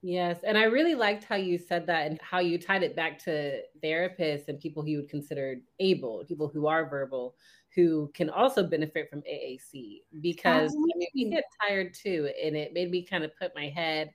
Yes. 0.01 0.39
And 0.45 0.57
I 0.57 0.63
really 0.63 0.95
liked 0.95 1.25
how 1.25 1.35
you 1.35 1.57
said 1.57 1.85
that 1.87 2.07
and 2.07 2.19
how 2.21 2.39
you 2.39 2.57
tied 2.57 2.83
it 2.83 2.95
back 2.95 3.19
to 3.25 3.61
therapists 3.83 4.47
and 4.47 4.57
people 4.59 4.81
who 4.81 4.91
you 4.91 4.97
would 4.99 5.09
consider 5.09 5.57
able, 5.79 6.23
people 6.25 6.47
who 6.47 6.67
are 6.67 6.89
verbal, 6.89 7.35
who 7.75 8.09
can 8.13 8.29
also 8.29 8.63
benefit 8.63 9.09
from 9.09 9.21
AAC 9.21 10.01
because 10.21 10.71
I 10.71 10.75
mean, 10.75 11.07
we 11.13 11.29
get 11.29 11.43
tired 11.61 11.93
too. 11.93 12.31
And 12.41 12.55
it 12.55 12.73
made 12.73 12.91
me 12.91 13.05
kind 13.05 13.25
of 13.25 13.35
put 13.37 13.51
my 13.55 13.67
head 13.67 14.11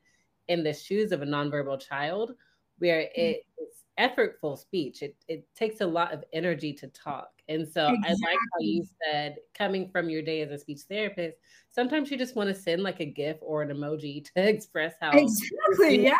in 0.49 0.65
the 0.65 0.73
shoes 0.73 1.13
of 1.13 1.21
a 1.21 1.27
nonverbal 1.27 1.87
child 1.87 2.33
where 2.79 3.03
mm. 3.03 3.11
it, 3.15 3.43
it's 3.59 3.84
effortful 3.99 4.59
speech. 4.59 5.03
It, 5.03 5.17
it 5.29 5.47
takes 5.55 5.81
a 5.81 5.87
lot 5.87 6.13
of 6.13 6.25
energy 6.33 6.73
to 6.75 6.89
talk. 6.89 7.29
And 7.49 7.69
so 7.69 7.89
exactly. 7.89 8.09
I 8.09 8.13
like 8.13 8.39
how 8.53 8.61
you 8.61 8.87
said, 9.05 9.37
coming 9.55 9.89
from 9.89 10.09
your 10.09 10.23
day 10.23 10.41
as 10.41 10.51
a 10.51 10.59
speech 10.59 10.81
therapist, 10.89 11.37
sometimes 11.71 12.11
you 12.11 12.17
just 12.17 12.37
want 12.37 12.49
to 12.49 12.55
send 12.55 12.83
like 12.83 13.01
a 13.01 13.07
GIF 13.07 13.37
or 13.41 13.63
an 13.63 13.71
emoji 13.71 14.25
to 14.35 14.49
express 14.49 14.95
how 15.01 15.11
exactly, 15.11 15.97
you 15.97 16.03
yeah, 16.05 16.17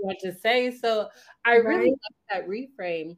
what 0.00 0.18
to 0.20 0.32
say. 0.32 0.70
So 0.70 1.08
I 1.44 1.56
right. 1.58 1.64
really 1.64 1.90
like 1.90 1.98
that 2.30 2.48
reframe. 2.48 3.16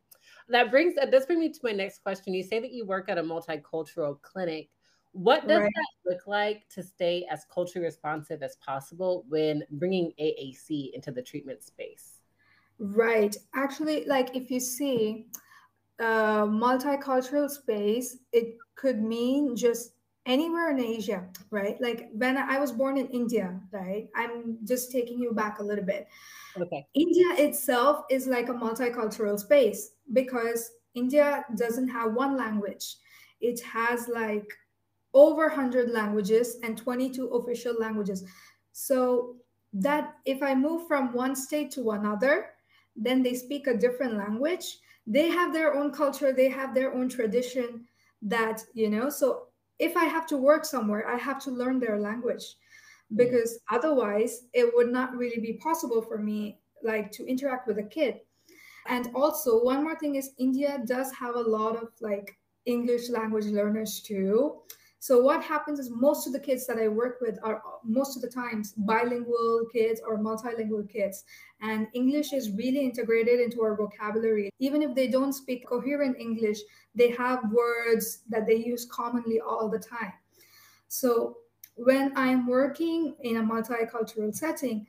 That 0.48 0.70
brings 0.70 0.96
uh, 0.96 1.02
that 1.02 1.10
does 1.10 1.26
bring 1.26 1.40
me 1.40 1.50
to 1.50 1.60
my 1.62 1.72
next 1.72 2.02
question. 2.02 2.32
You 2.32 2.42
say 2.42 2.60
that 2.60 2.72
you 2.72 2.86
work 2.86 3.08
at 3.08 3.18
a 3.18 3.22
multicultural 3.22 4.20
clinic. 4.22 4.70
What 5.12 5.48
does 5.48 5.62
right. 5.62 5.72
that 5.74 6.10
look 6.10 6.26
like 6.26 6.68
to 6.74 6.82
stay 6.82 7.26
as 7.30 7.44
culturally 7.52 7.84
responsive 7.84 8.42
as 8.42 8.56
possible 8.64 9.24
when 9.28 9.64
bringing 9.70 10.12
AAC 10.20 10.92
into 10.94 11.10
the 11.10 11.22
treatment 11.22 11.62
space? 11.62 12.17
Right. 12.78 13.36
Actually, 13.54 14.04
like 14.06 14.36
if 14.36 14.50
you 14.50 14.60
see 14.60 15.26
uh, 15.98 16.44
multicultural 16.46 17.50
space, 17.50 18.18
it 18.32 18.56
could 18.76 19.02
mean 19.02 19.56
just 19.56 19.92
anywhere 20.26 20.70
in 20.70 20.78
Asia, 20.78 21.26
right? 21.50 21.80
Like 21.80 22.10
when 22.12 22.36
I 22.36 22.58
was 22.60 22.70
born 22.70 22.96
in 22.96 23.08
India, 23.08 23.58
right? 23.72 24.08
I'm 24.14 24.58
just 24.64 24.92
taking 24.92 25.18
you 25.18 25.32
back 25.32 25.58
a 25.58 25.62
little 25.62 25.84
bit. 25.84 26.06
Okay. 26.60 26.86
India 26.94 27.44
itself 27.44 28.04
is 28.10 28.26
like 28.26 28.48
a 28.48 28.54
multicultural 28.54 29.38
space 29.38 29.92
because 30.12 30.70
India 30.94 31.44
doesn't 31.56 31.88
have 31.88 32.12
one 32.12 32.36
language. 32.36 32.96
It 33.40 33.60
has 33.60 34.08
like 34.08 34.52
over 35.14 35.48
100 35.48 35.90
languages 35.90 36.58
and 36.62 36.76
22 36.76 37.28
official 37.28 37.74
languages. 37.78 38.24
So 38.72 39.36
that 39.72 40.14
if 40.24 40.42
I 40.42 40.54
move 40.54 40.86
from 40.86 41.12
one 41.12 41.34
state 41.34 41.70
to 41.72 41.90
another, 41.92 42.50
then 43.00 43.22
they 43.22 43.34
speak 43.34 43.66
a 43.66 43.76
different 43.76 44.14
language. 44.14 44.78
They 45.06 45.28
have 45.28 45.52
their 45.52 45.74
own 45.74 45.92
culture, 45.92 46.32
they 46.32 46.48
have 46.48 46.74
their 46.74 46.92
own 46.92 47.08
tradition 47.08 47.86
that, 48.22 48.62
you 48.74 48.90
know, 48.90 49.08
so 49.08 49.44
if 49.78 49.96
I 49.96 50.04
have 50.04 50.26
to 50.26 50.36
work 50.36 50.64
somewhere, 50.64 51.08
I 51.08 51.16
have 51.16 51.42
to 51.44 51.50
learn 51.50 51.78
their 51.78 51.98
language 51.98 52.56
because 53.16 53.60
otherwise 53.70 54.46
it 54.52 54.70
would 54.74 54.90
not 54.90 55.16
really 55.16 55.40
be 55.40 55.54
possible 55.54 56.02
for 56.02 56.18
me 56.18 56.58
like 56.82 57.10
to 57.12 57.26
interact 57.26 57.66
with 57.66 57.78
a 57.78 57.82
kid. 57.82 58.20
And 58.86 59.10
also 59.14 59.62
one 59.62 59.82
more 59.82 59.98
thing 59.98 60.16
is 60.16 60.32
India 60.38 60.80
does 60.86 61.12
have 61.12 61.36
a 61.36 61.40
lot 61.40 61.76
of 61.76 61.88
like 62.00 62.36
English 62.66 63.08
language 63.08 63.46
learners 63.46 64.00
too. 64.00 64.62
So 65.00 65.20
what 65.20 65.44
happens 65.44 65.78
is 65.78 65.90
most 65.90 66.26
of 66.26 66.32
the 66.32 66.40
kids 66.40 66.66
that 66.66 66.78
I 66.78 66.88
work 66.88 67.18
with 67.20 67.38
are 67.44 67.62
most 67.84 68.16
of 68.16 68.22
the 68.22 68.28
times 68.28 68.72
bilingual 68.76 69.66
kids 69.72 70.00
or 70.04 70.18
multilingual 70.18 70.90
kids. 70.90 71.24
And 71.60 71.86
English 71.94 72.32
is 72.32 72.50
really 72.50 72.84
integrated 72.84 73.38
into 73.38 73.62
our 73.62 73.76
vocabulary. 73.76 74.50
Even 74.58 74.82
if 74.82 74.94
they 74.94 75.06
don't 75.06 75.32
speak 75.32 75.66
coherent 75.66 76.16
English, 76.18 76.58
they 76.94 77.10
have 77.10 77.52
words 77.52 78.24
that 78.28 78.46
they 78.46 78.56
use 78.56 78.86
commonly 78.86 79.40
all 79.40 79.68
the 79.68 79.78
time. 79.78 80.12
So 80.88 81.36
when 81.76 82.12
I'm 82.16 82.48
working 82.48 83.14
in 83.20 83.36
a 83.36 83.42
multicultural 83.42 84.34
setting, 84.34 84.86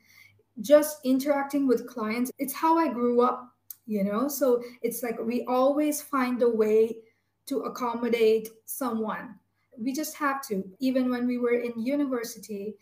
just 0.61 0.97
interacting 1.03 1.67
with 1.67 1.87
clients, 1.87 2.31
it's 2.39 2.53
how 2.53 2.79
I 2.79 2.87
grew 2.91 3.21
up, 3.21 3.53
you 3.85 4.03
know? 4.03 4.27
So 4.27 4.63
it's 4.81 5.03
like 5.03 5.19
we 5.19 5.45
always 5.45 6.01
find 6.01 6.41
a 6.41 6.49
way 6.49 6.97
to 7.45 7.61
accommodate 7.61 8.49
someone 8.65 9.38
we 9.81 9.93
just 9.93 10.15
have 10.15 10.41
to 10.47 10.63
even 10.79 11.09
when 11.09 11.25
we 11.25 11.37
were 11.37 11.59
in 11.67 11.73
university 11.79 12.75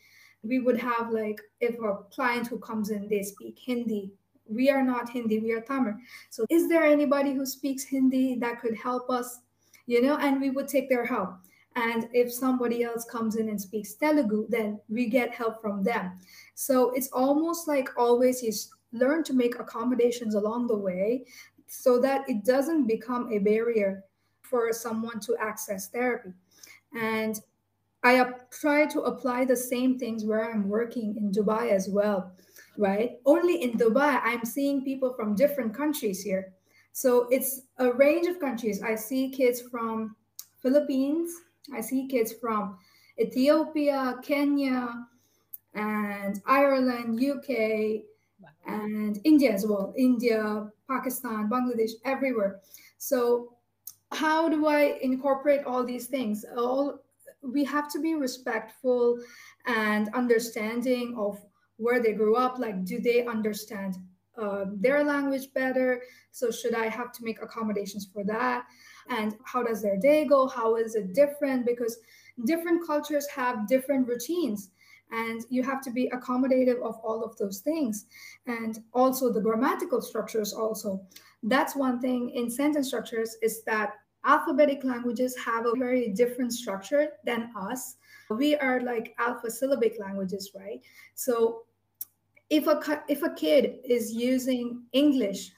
we 0.43 0.59
would 0.59 0.77
have 0.77 1.11
like 1.11 1.41
if 1.59 1.75
a 1.79 1.95
client 2.11 2.47
who 2.47 2.57
comes 2.59 2.89
in 2.89 3.07
they 3.07 3.23
speak 3.23 3.57
hindi. 3.59 4.11
We 4.49 4.69
are 4.69 4.83
not 4.83 5.09
hindi 5.09 5.39
we 5.39 5.51
are 5.51 5.61
tamil. 5.61 5.95
So 6.29 6.45
is 6.49 6.69
there 6.69 6.83
anybody 6.83 7.33
who 7.33 7.45
speaks 7.45 7.83
hindi 7.83 8.35
that 8.35 8.61
could 8.61 8.75
help 8.75 9.09
us 9.09 9.41
you 9.85 10.01
know? 10.01 10.17
And 10.17 10.41
we 10.41 10.49
would 10.49 10.67
take 10.67 10.89
their 10.89 11.05
help. 11.05 11.35
And 11.75 12.09
if 12.11 12.33
somebody 12.33 12.83
else 12.83 13.05
comes 13.05 13.35
in 13.35 13.49
and 13.49 13.61
speaks 13.61 13.95
telugu 13.95 14.45
then 14.49 14.79
we 14.89 15.07
get 15.07 15.33
help 15.33 15.61
from 15.61 15.83
them. 15.83 16.17
So 16.55 16.91
it's 16.91 17.11
almost 17.11 17.67
like 17.67 17.89
always 17.97 18.41
you 18.41 18.53
learn 18.93 19.23
to 19.23 19.33
make 19.33 19.59
accommodations 19.59 20.35
along 20.35 20.67
the 20.67 20.77
way 20.77 21.25
so 21.67 21.99
that 21.99 22.27
it 22.29 22.45
doesn't 22.45 22.87
become 22.87 23.31
a 23.31 23.39
barrier 23.39 24.03
for 24.41 24.71
someone 24.71 25.19
to 25.19 25.35
access 25.37 25.89
therapy 25.89 26.31
and 26.93 27.39
I 28.03 28.23
try 28.51 28.85
to 28.85 29.01
apply 29.01 29.45
the 29.45 29.55
same 29.55 29.97
things 29.97 30.23
where 30.23 30.51
I'm 30.51 30.69
working 30.69 31.15
in 31.17 31.31
Dubai 31.31 31.71
as 31.71 31.89
well, 31.89 32.31
right? 32.77 33.17
Only 33.25 33.63
in 33.63 33.71
Dubai, 33.77 34.21
I'm 34.23 34.45
seeing 34.45 34.83
people 34.83 35.13
from 35.13 35.35
different 35.35 35.73
countries 35.75 36.21
here. 36.21 36.53
So 36.93 37.27
it's 37.29 37.61
a 37.77 37.91
range 37.91 38.27
of 38.27 38.39
countries. 38.39 38.81
I 38.81 38.95
see 38.95 39.29
kids 39.29 39.61
from 39.61 40.15
Philippines, 40.61 41.31
I 41.73 41.81
see 41.81 42.07
kids 42.07 42.33
from 42.33 42.77
Ethiopia, 43.19 44.15
Kenya, 44.23 45.07
and 45.73 46.41
Ireland, 46.45 47.19
UK, 47.21 48.03
and 48.65 49.19
India 49.23 49.51
as 49.51 49.65
well. 49.65 49.93
India, 49.97 50.69
Pakistan, 50.89 51.49
Bangladesh, 51.49 51.91
everywhere. 52.05 52.61
So 52.97 53.56
how 54.11 54.49
do 54.49 54.67
I 54.67 54.97
incorporate 55.01 55.65
all 55.65 55.83
these 55.83 56.07
things? 56.07 56.45
All 56.57 56.99
we 57.41 57.63
have 57.65 57.91
to 57.91 57.99
be 57.99 58.15
respectful 58.15 59.19
and 59.65 60.09
understanding 60.13 61.15
of 61.17 61.39
where 61.77 62.01
they 62.01 62.13
grew 62.13 62.35
up. 62.35 62.57
Like, 62.57 62.83
do 62.83 62.99
they 62.99 63.25
understand 63.25 63.97
uh, 64.41 64.65
their 64.75 65.03
language 65.03 65.53
better? 65.53 66.01
So, 66.31 66.51
should 66.51 66.73
I 66.73 66.87
have 66.87 67.11
to 67.13 67.23
make 67.23 67.41
accommodations 67.41 68.09
for 68.11 68.23
that? 68.25 68.65
And 69.09 69.35
how 69.45 69.63
does 69.63 69.81
their 69.81 69.97
day 69.97 70.25
go? 70.25 70.47
How 70.47 70.75
is 70.75 70.95
it 70.95 71.13
different? 71.13 71.65
Because 71.65 71.97
different 72.45 72.85
cultures 72.85 73.27
have 73.27 73.67
different 73.67 74.07
routines 74.07 74.69
and 75.11 75.45
you 75.49 75.63
have 75.63 75.81
to 75.81 75.91
be 75.91 76.09
accommodative 76.13 76.81
of 76.81 76.97
all 77.03 77.23
of 77.23 77.37
those 77.37 77.59
things 77.59 78.05
and 78.45 78.83
also 78.93 79.31
the 79.31 79.41
grammatical 79.41 80.01
structures 80.01 80.53
also 80.53 81.01
that's 81.43 81.75
one 81.75 81.99
thing 81.99 82.29
in 82.31 82.49
sentence 82.49 82.87
structures 82.87 83.37
is 83.41 83.63
that 83.63 83.93
alphabetic 84.25 84.83
languages 84.83 85.37
have 85.37 85.65
a 85.65 85.77
very 85.77 86.09
different 86.09 86.51
structure 86.51 87.09
than 87.25 87.51
us. 87.55 87.95
We 88.29 88.55
are 88.55 88.81
like 88.81 89.15
alpha 89.19 89.49
syllabic 89.49 89.97
languages 89.99 90.51
right? 90.55 90.81
So 91.15 91.63
if 92.49 92.67
a 92.67 93.03
if 93.07 93.23
a 93.23 93.33
kid 93.33 93.79
is 93.83 94.13
using 94.13 94.81
english 94.93 95.51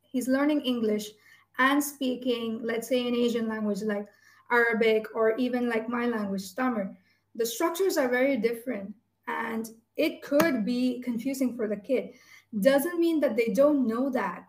he's 0.00 0.26
learning 0.26 0.62
english 0.62 1.10
and 1.58 1.84
speaking 1.84 2.60
let's 2.64 2.88
say 2.88 3.06
an 3.06 3.14
asian 3.14 3.46
language 3.46 3.82
like 3.82 4.06
arabic 4.50 5.04
or 5.14 5.36
even 5.36 5.68
like 5.68 5.86
my 5.86 6.06
language 6.06 6.54
tamil 6.54 6.88
the 7.34 7.44
structures 7.44 7.98
are 7.98 8.08
very 8.08 8.38
different 8.38 8.94
and 9.28 9.68
it 9.96 10.22
could 10.22 10.64
be 10.64 11.00
confusing 11.02 11.54
for 11.54 11.68
the 11.68 11.76
kid. 11.76 12.14
Doesn't 12.58 12.98
mean 12.98 13.20
that 13.20 13.36
they 13.36 13.48
don't 13.48 13.86
know 13.86 14.10
that 14.10 14.44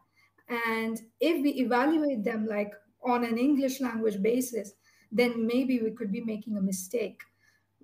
and 0.51 1.01
if 1.19 1.41
we 1.41 1.51
evaluate 1.51 2.23
them 2.23 2.45
like 2.45 2.73
on 3.03 3.23
an 3.23 3.37
english 3.37 3.79
language 3.81 4.21
basis 4.21 4.73
then 5.11 5.45
maybe 5.45 5.81
we 5.81 5.91
could 5.91 6.11
be 6.11 6.21
making 6.21 6.57
a 6.57 6.61
mistake 6.61 7.21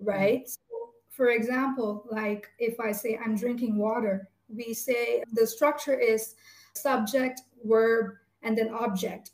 right 0.02 0.42
mm-hmm. 0.42 0.46
so 0.46 0.92
for 1.10 1.30
example 1.30 2.06
like 2.10 2.48
if 2.58 2.78
i 2.80 2.92
say 2.92 3.18
i'm 3.24 3.36
drinking 3.36 3.76
water 3.76 4.28
we 4.48 4.74
say 4.74 5.22
the 5.32 5.46
structure 5.46 5.98
is 5.98 6.34
subject 6.74 7.42
verb 7.64 8.14
and 8.42 8.56
then 8.56 8.68
object 8.70 9.32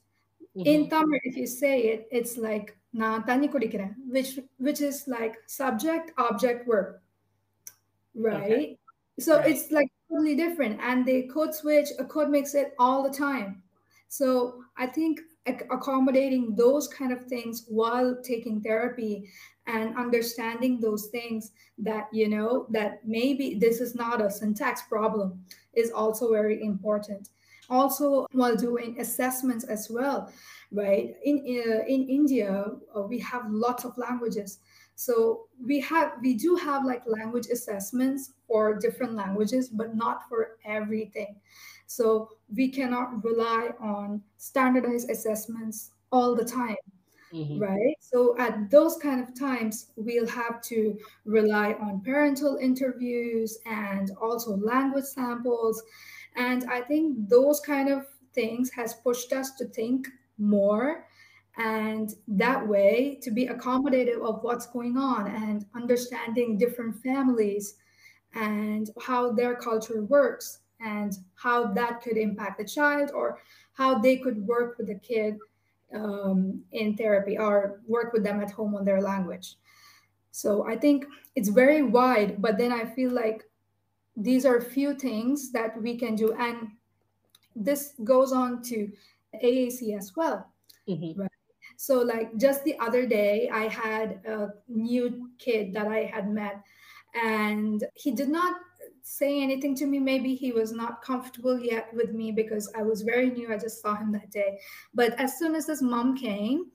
mm-hmm. 0.56 0.66
in 0.66 0.88
tamil 0.88 1.20
if 1.24 1.36
you 1.36 1.46
say 1.46 1.80
it 1.92 2.08
it's 2.10 2.36
like 2.36 2.76
na 2.92 3.18
tani 3.18 3.48
which 4.08 4.38
which 4.58 4.80
is 4.80 5.04
like 5.08 5.36
subject 5.46 6.12
object 6.16 6.66
verb 6.66 6.96
right 8.14 8.52
okay. 8.52 8.78
so 9.18 9.36
right. 9.36 9.50
it's 9.50 9.70
like 9.70 9.90
totally 10.14 10.36
different 10.36 10.80
and 10.80 11.04
they 11.04 11.22
code 11.22 11.54
switch 11.54 11.88
a 11.98 12.04
code 12.04 12.30
makes 12.30 12.54
it 12.54 12.74
all 12.78 13.02
the 13.02 13.16
time. 13.16 13.62
So 14.08 14.62
i 14.76 14.86
think 14.86 15.20
accommodating 15.70 16.54
those 16.56 16.88
kind 16.88 17.12
of 17.12 17.26
things 17.26 17.66
while 17.68 18.16
taking 18.22 18.60
therapy 18.60 19.28
and 19.66 19.96
understanding 19.96 20.80
those 20.80 21.06
things 21.06 21.52
that 21.78 22.08
you 22.12 22.28
know 22.28 22.66
that 22.70 23.00
maybe 23.04 23.54
this 23.54 23.80
is 23.80 23.94
not 23.94 24.22
a 24.22 24.30
syntax 24.30 24.82
problem 24.82 25.44
is 25.74 25.90
also 25.90 26.30
very 26.30 26.62
important. 26.62 27.30
Also 27.68 28.26
while 28.32 28.56
doing 28.56 29.00
assessments 29.00 29.64
as 29.64 29.88
well 29.90 30.32
right? 30.72 31.14
In 31.24 31.36
uh, 31.38 31.84
in 31.86 32.08
india 32.08 32.66
uh, 32.96 33.02
we 33.02 33.18
have 33.20 33.50
lots 33.50 33.84
of 33.84 33.96
languages 33.96 34.58
So 34.96 35.48
we 35.64 35.80
have 35.80 36.12
we 36.22 36.34
do 36.34 36.56
have 36.56 36.84
like 36.84 37.02
language 37.06 37.46
assessments 37.52 38.32
for 38.46 38.78
different 38.78 39.14
languages, 39.14 39.68
but 39.68 39.96
not 39.96 40.28
for 40.28 40.56
everything. 40.64 41.40
So 41.86 42.30
we 42.54 42.68
cannot 42.68 43.24
rely 43.24 43.70
on 43.80 44.22
standardized 44.38 45.10
assessments 45.10 45.90
all 46.12 46.34
the 46.34 46.44
time. 46.44 46.76
Mm-hmm. 47.32 47.58
Right. 47.58 47.96
So 47.98 48.36
at 48.38 48.70
those 48.70 48.96
kind 48.98 49.20
of 49.20 49.36
times, 49.36 49.90
we'll 49.96 50.28
have 50.28 50.62
to 50.62 50.96
rely 51.24 51.72
on 51.72 52.00
parental 52.00 52.58
interviews 52.58 53.58
and 53.66 54.12
also 54.22 54.56
language 54.56 55.06
samples. 55.06 55.82
And 56.36 56.64
I 56.70 56.80
think 56.82 57.28
those 57.28 57.58
kind 57.58 57.88
of 57.88 58.06
things 58.34 58.70
has 58.70 58.94
pushed 58.94 59.32
us 59.32 59.50
to 59.56 59.64
think 59.64 60.06
more 60.38 61.06
and 61.56 62.14
that 62.26 62.66
way 62.66 63.18
to 63.22 63.30
be 63.30 63.46
accommodative 63.46 64.26
of 64.26 64.42
what's 64.42 64.66
going 64.66 64.96
on 64.96 65.28
and 65.28 65.64
understanding 65.74 66.58
different 66.58 67.00
families 67.02 67.74
and 68.34 68.90
how 69.00 69.30
their 69.30 69.54
culture 69.54 70.02
works 70.02 70.60
and 70.80 71.12
how 71.36 71.72
that 71.72 72.02
could 72.02 72.16
impact 72.16 72.58
the 72.58 72.64
child 72.64 73.10
or 73.14 73.38
how 73.74 73.98
they 73.98 74.16
could 74.16 74.44
work 74.46 74.76
with 74.78 74.88
the 74.88 74.96
kid 74.96 75.38
um, 75.94 76.60
in 76.72 76.96
therapy 76.96 77.38
or 77.38 77.80
work 77.86 78.12
with 78.12 78.24
them 78.24 78.40
at 78.40 78.50
home 78.50 78.74
on 78.74 78.84
their 78.84 79.00
language. 79.00 79.56
So 80.32 80.66
i 80.66 80.76
think 80.76 81.06
it's 81.36 81.48
very 81.48 81.82
wide 81.82 82.42
but 82.42 82.58
then 82.58 82.72
i 82.72 82.84
feel 82.84 83.12
like 83.12 83.44
these 84.16 84.44
are 84.44 84.60
few 84.60 84.94
things 84.94 85.52
that 85.52 85.80
we 85.80 85.96
can 85.96 86.14
do. 86.14 86.32
And 86.32 86.70
this 87.54 87.94
goes 88.02 88.32
on 88.32 88.62
to 88.64 88.90
aac 89.42 89.96
as 89.96 90.16
well 90.16 90.46
mm-hmm. 90.88 91.20
right 91.20 91.33
so, 91.76 92.00
like 92.00 92.36
just 92.36 92.64
the 92.64 92.78
other 92.78 93.06
day, 93.06 93.48
I 93.52 93.68
had 93.68 94.20
a 94.26 94.48
new 94.68 95.30
kid 95.38 95.72
that 95.74 95.88
I 95.88 96.04
had 96.04 96.30
met, 96.30 96.62
and 97.14 97.84
he 97.94 98.10
did 98.10 98.28
not 98.28 98.56
say 99.04 99.42
anything 99.42 99.74
to 99.76 99.86
me. 99.86 99.98
Maybe 99.98 100.34
he 100.34 100.50
was 100.50 100.72
not 100.72 101.02
comfortable 101.02 101.58
yet 101.58 101.88
with 101.92 102.12
me 102.12 102.32
because 102.32 102.72
I 102.76 102.82
was 102.82 103.02
very 103.02 103.30
new. 103.30 103.52
I 103.52 103.58
just 103.58 103.80
saw 103.82 103.94
him 103.94 104.10
that 104.12 104.30
day. 104.30 104.58
But 104.94 105.18
as 105.20 105.38
soon 105.38 105.54
as 105.54 105.66
his 105.66 105.82
mom 105.82 106.16
came, 106.16 106.70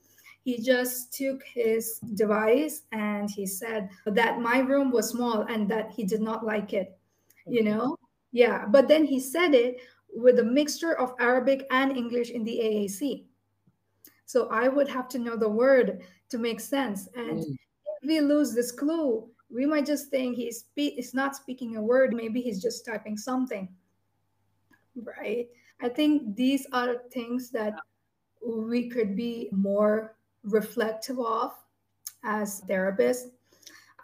he 0.46 0.62
just 0.62 1.12
took 1.12 1.44
his 1.44 2.00
device 2.14 2.84
and 2.92 3.30
he 3.30 3.46
said 3.46 3.90
that 4.06 4.40
my 4.40 4.60
room 4.60 4.92
was 4.92 5.10
small 5.10 5.42
and 5.42 5.68
that 5.70 5.92
he 5.92 6.04
did 6.04 6.22
not 6.22 6.46
like 6.46 6.74
it. 6.74 6.98
You 7.48 7.64
know? 7.64 7.98
Yeah. 8.32 8.66
But 8.68 8.88
then 8.88 9.06
he 9.06 9.20
said 9.20 9.56
it 9.56 9.78
with 10.14 10.40
a 10.40 10.44
mixture 10.44 10.98
of 10.98 11.14
Arabic 11.20 11.66
and 11.72 11.96
English 11.98 12.30
in 12.30 12.44
the 12.44 12.60
AAC. 12.64 13.26
So 14.30 14.48
I 14.50 14.68
would 14.68 14.88
have 14.88 15.10
to 15.10 15.18
know 15.18 15.36
the 15.36 15.50
word 15.50 16.04
to 16.30 16.38
make 16.38 16.60
sense. 16.60 17.10
And 17.16 17.40
mm. 17.40 17.52
if 17.52 18.08
we 18.08 18.20
lose 18.20 18.54
this 18.54 18.72
clue, 18.72 19.28
we 19.50 19.66
might 19.66 19.88
just 19.88 20.12
think 20.12 20.36
he's 20.36 20.60
spe- 20.60 20.94
he's 20.98 21.16
not 21.16 21.36
speaking 21.36 21.78
a 21.78 21.82
word. 21.82 22.14
Maybe 22.14 22.40
he's 22.40 22.62
just 22.62 22.86
typing 22.86 23.18
something. 23.18 23.68
Right. 24.96 25.48
I 25.82 25.90
think 25.90 26.36
these 26.36 26.68
are 26.74 26.98
things 27.12 27.50
that 27.54 27.74
we 28.46 28.88
could 28.88 29.16
be 29.16 29.50
more 29.52 30.16
reflective 30.44 31.18
of 31.20 31.54
as 32.24 32.62
therapists 32.70 33.32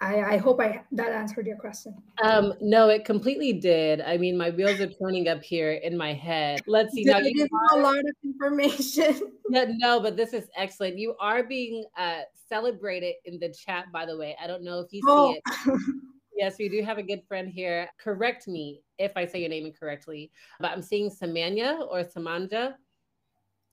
I, 0.02 0.22
I 0.22 0.38
hope 0.38 0.60
I 0.60 0.84
that 0.92 1.12
answered 1.12 1.48
your 1.48 1.58
question. 1.58 1.96
Um, 2.24 2.54
no, 2.62 2.90
it 2.90 3.06
completely 3.06 3.54
did. 3.54 4.02
I 4.02 4.18
mean, 4.18 4.38
my 4.38 4.50
wheels 4.50 4.80
are 4.80 4.90
turning 4.90 5.28
up 5.28 5.42
here 5.44 5.74
in 5.74 5.98
my 5.98 6.14
head. 6.14 6.62
Let's 6.68 6.94
see. 6.94 7.04
Did 7.04 7.12
now, 7.12 7.20
you 7.20 7.48
are, 7.72 7.80
a 7.80 7.82
lot 7.82 7.98
of 7.98 8.16
information. 8.24 9.32
no, 9.50 9.66
no, 9.68 10.00
but 10.00 10.18
this 10.18 10.34
is 10.34 10.48
excellent. 10.58 10.98
You 10.98 11.16
are 11.20 11.44
being 11.44 11.86
uh, 11.98 12.22
celebrated 12.50 13.16
in 13.26 13.40
the 13.40 13.50
chat, 13.50 13.86
by 13.92 14.06
the 14.06 14.18
way. 14.18 14.36
I 14.42 14.48
don't 14.48 14.64
know 14.64 14.80
if 14.80 14.92
you 14.92 15.02
oh. 15.08 15.34
see 15.34 15.72
it. 15.72 15.82
yes, 16.36 16.58
we 16.60 16.70
do 16.70 16.84
have 16.84 16.98
a 16.98 17.04
good 17.04 17.24
friend 17.28 17.50
here. 17.50 17.90
Correct 17.98 18.48
me 18.48 18.82
if 18.98 19.14
I 19.16 19.26
say 19.26 19.40
your 19.40 19.50
name 19.50 19.66
incorrectly, 19.66 20.32
but 20.60 20.72
I'm 20.72 20.82
seeing 20.82 21.10
Samanya 21.10 21.88
or 21.90 22.04
Samanja 22.04 22.74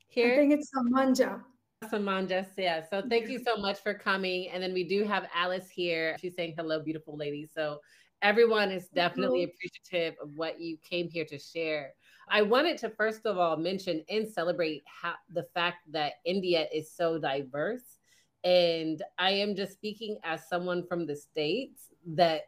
here. 0.09 0.35
I 0.35 0.37
think 0.37 0.53
it's 0.53 0.71
Samanja. 0.75 1.43
Samanja, 1.83 2.47
yeah. 2.57 2.83
So 2.89 3.03
thank 3.09 3.29
you 3.29 3.39
so 3.39 3.57
much 3.57 3.81
for 3.81 3.95
coming. 3.95 4.49
And 4.51 4.63
then 4.63 4.73
we 4.73 4.85
do 4.85 5.05
have 5.05 5.27
Alice 5.35 5.69
here. 5.69 6.17
She's 6.21 6.35
saying 6.35 6.55
hello, 6.57 6.81
beautiful 6.81 7.17
lady. 7.17 7.49
So 7.55 7.81
everyone 8.23 8.71
is 8.71 8.89
definitely 8.89 9.45
appreciative 9.45 10.15
of 10.23 10.31
what 10.37 10.61
you 10.61 10.79
came 10.79 11.09
here 11.09 11.25
to 11.27 11.39
share. 11.39 11.95
I 12.29 12.43
wanted 12.43 12.79
to 12.79 12.91
first 12.91 13.27
of 13.27 13.37
all 13.37 13.57
mention 13.57 14.05
and 14.09 14.29
celebrate 14.29 14.83
how, 14.87 15.15
the 15.33 15.47
fact 15.55 15.79
that 15.93 16.15
India 16.25 16.67
is 16.73 16.91
so 16.91 17.19
diverse. 17.19 17.99
And 18.45 19.03
I 19.19 19.33
am 19.33 19.55
just 19.55 19.73
speaking 19.73 20.19
as 20.25 20.49
someone 20.49 20.87
from 20.87 21.07
the 21.07 21.17
States 21.17 21.89
that 22.15 22.43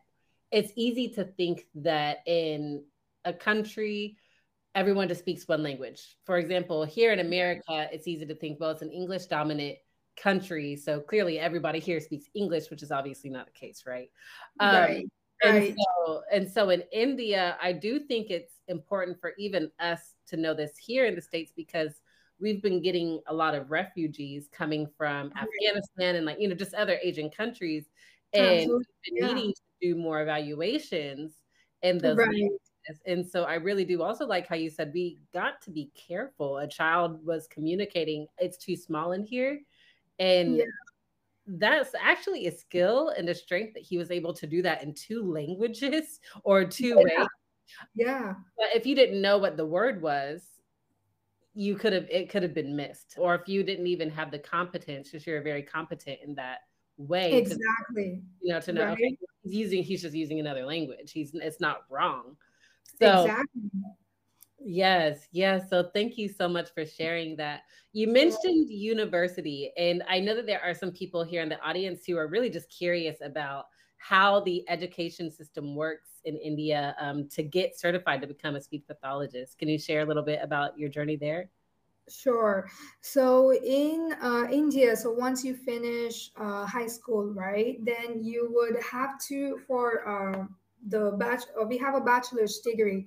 it's 0.50 0.72
easy 0.76 1.08
to 1.10 1.24
think 1.24 1.66
that 1.74 2.18
in 2.26 2.84
a 3.24 3.32
country 3.32 4.16
everyone 4.74 5.08
just 5.08 5.20
speaks 5.20 5.46
one 5.46 5.62
language. 5.62 6.16
For 6.24 6.38
example, 6.38 6.84
here 6.84 7.12
in 7.12 7.20
America, 7.20 7.88
it's 7.92 8.08
easy 8.08 8.26
to 8.26 8.34
think, 8.34 8.58
well, 8.60 8.70
it's 8.70 8.82
an 8.82 8.90
English 8.90 9.26
dominant 9.26 9.78
country. 10.16 10.76
So 10.76 11.00
clearly 11.00 11.38
everybody 11.38 11.78
here 11.78 12.00
speaks 12.00 12.26
English, 12.34 12.70
which 12.70 12.82
is 12.82 12.90
obviously 12.90 13.30
not 13.30 13.46
the 13.46 13.52
case, 13.52 13.84
right? 13.86 14.10
Um, 14.60 14.74
right. 14.74 15.06
And, 15.42 15.56
right. 15.56 15.74
So, 16.06 16.22
and 16.32 16.50
so 16.50 16.70
in 16.70 16.82
India, 16.92 17.56
I 17.62 17.72
do 17.72 18.00
think 18.00 18.30
it's 18.30 18.54
important 18.68 19.20
for 19.20 19.34
even 19.38 19.70
us 19.80 20.14
to 20.28 20.36
know 20.36 20.54
this 20.54 20.76
here 20.76 21.06
in 21.06 21.14
the 21.14 21.20
States 21.20 21.52
because 21.54 22.00
we've 22.40 22.62
been 22.62 22.82
getting 22.82 23.20
a 23.28 23.34
lot 23.34 23.54
of 23.54 23.70
refugees 23.70 24.48
coming 24.52 24.88
from 24.96 25.32
right. 25.34 25.44
Afghanistan 25.44 26.16
and 26.16 26.26
like, 26.26 26.40
you 26.40 26.48
know, 26.48 26.54
just 26.54 26.74
other 26.74 26.98
Asian 27.02 27.30
countries. 27.30 27.86
And 28.32 28.68
we've 28.70 28.86
been 29.04 29.16
yeah. 29.16 29.34
needing 29.34 29.52
to 29.52 29.62
do 29.80 29.94
more 29.96 30.22
evaluations 30.22 31.34
in 31.82 31.98
those 31.98 32.16
right. 32.16 32.50
And 33.06 33.26
so 33.26 33.44
I 33.44 33.54
really 33.54 33.84
do 33.84 34.02
also 34.02 34.26
like 34.26 34.46
how 34.46 34.56
you 34.56 34.70
said 34.70 34.92
we 34.92 35.18
got 35.32 35.60
to 35.62 35.70
be 35.70 35.90
careful. 35.94 36.58
A 36.58 36.68
child 36.68 37.24
was 37.24 37.46
communicating, 37.46 38.26
it's 38.38 38.56
too 38.56 38.76
small 38.76 39.12
in 39.12 39.24
here. 39.24 39.60
And 40.18 40.56
yeah. 40.56 40.64
that's 41.46 41.94
actually 42.00 42.46
a 42.46 42.52
skill 42.52 43.10
and 43.10 43.28
a 43.28 43.34
strength 43.34 43.74
that 43.74 43.82
he 43.82 43.98
was 43.98 44.10
able 44.10 44.34
to 44.34 44.46
do 44.46 44.62
that 44.62 44.82
in 44.82 44.94
two 44.94 45.22
languages 45.22 46.20
or 46.44 46.64
two 46.64 46.88
yeah. 46.88 47.18
ways. 47.20 47.28
Yeah. 47.94 48.34
But 48.56 48.66
if 48.74 48.86
you 48.86 48.94
didn't 48.94 49.22
know 49.22 49.38
what 49.38 49.56
the 49.56 49.66
word 49.66 50.02
was, 50.02 50.42
you 51.54 51.76
could 51.76 51.92
have 51.92 52.06
it 52.10 52.28
could 52.28 52.42
have 52.42 52.54
been 52.54 52.76
missed. 52.76 53.14
Or 53.18 53.34
if 53.34 53.48
you 53.48 53.62
didn't 53.62 53.86
even 53.86 54.10
have 54.10 54.30
the 54.30 54.38
competence, 54.38 55.10
because 55.10 55.26
you're 55.26 55.42
very 55.42 55.62
competent 55.62 56.18
in 56.24 56.34
that 56.34 56.58
way. 56.96 57.32
Exactly. 57.32 57.60
To, 57.94 58.22
you 58.42 58.52
know, 58.52 58.60
to 58.60 58.72
know 58.72 58.84
right? 58.84 58.92
okay, 58.92 59.16
he's 59.42 59.54
using 59.54 59.82
he's 59.82 60.02
just 60.02 60.14
using 60.14 60.40
another 60.40 60.64
language. 60.64 61.12
He's 61.12 61.32
it's 61.34 61.60
not 61.60 61.84
wrong. 61.88 62.36
So, 63.00 63.24
exactly. 63.24 63.62
Yes, 64.66 65.28
yes. 65.32 65.68
So 65.68 65.90
thank 65.92 66.16
you 66.16 66.28
so 66.28 66.48
much 66.48 66.72
for 66.72 66.86
sharing 66.86 67.36
that. 67.36 67.62
You 67.92 68.08
mentioned 68.08 68.70
university, 68.70 69.72
and 69.76 70.02
I 70.08 70.20
know 70.20 70.34
that 70.34 70.46
there 70.46 70.62
are 70.62 70.74
some 70.74 70.90
people 70.90 71.22
here 71.22 71.42
in 71.42 71.48
the 71.48 71.60
audience 71.60 72.04
who 72.06 72.16
are 72.16 72.28
really 72.28 72.48
just 72.48 72.70
curious 72.70 73.18
about 73.22 73.66
how 73.98 74.40
the 74.40 74.64
education 74.68 75.30
system 75.30 75.74
works 75.74 76.08
in 76.24 76.36
India 76.36 76.96
um, 76.98 77.28
to 77.30 77.42
get 77.42 77.78
certified 77.78 78.20
to 78.22 78.26
become 78.26 78.56
a 78.56 78.60
speech 78.60 78.84
pathologist. 78.86 79.58
Can 79.58 79.68
you 79.68 79.78
share 79.78 80.00
a 80.00 80.04
little 80.04 80.22
bit 80.22 80.40
about 80.42 80.78
your 80.78 80.88
journey 80.88 81.16
there? 81.16 81.50
Sure. 82.08 82.68
So 83.00 83.54
in 83.54 84.14
uh, 84.20 84.46
India, 84.50 84.94
so 84.96 85.12
once 85.12 85.42
you 85.42 85.54
finish 85.54 86.30
uh, 86.36 86.66
high 86.66 86.86
school, 86.86 87.32
right, 87.32 87.82
then 87.84 88.22
you 88.22 88.50
would 88.52 88.82
have 88.82 89.18
to 89.28 89.60
for 89.66 90.06
uh, 90.06 90.44
the 90.88 91.12
batch 91.18 91.42
uh, 91.60 91.64
we 91.64 91.78
have 91.78 91.94
a 91.94 92.00
bachelor's 92.00 92.58
degree 92.58 93.06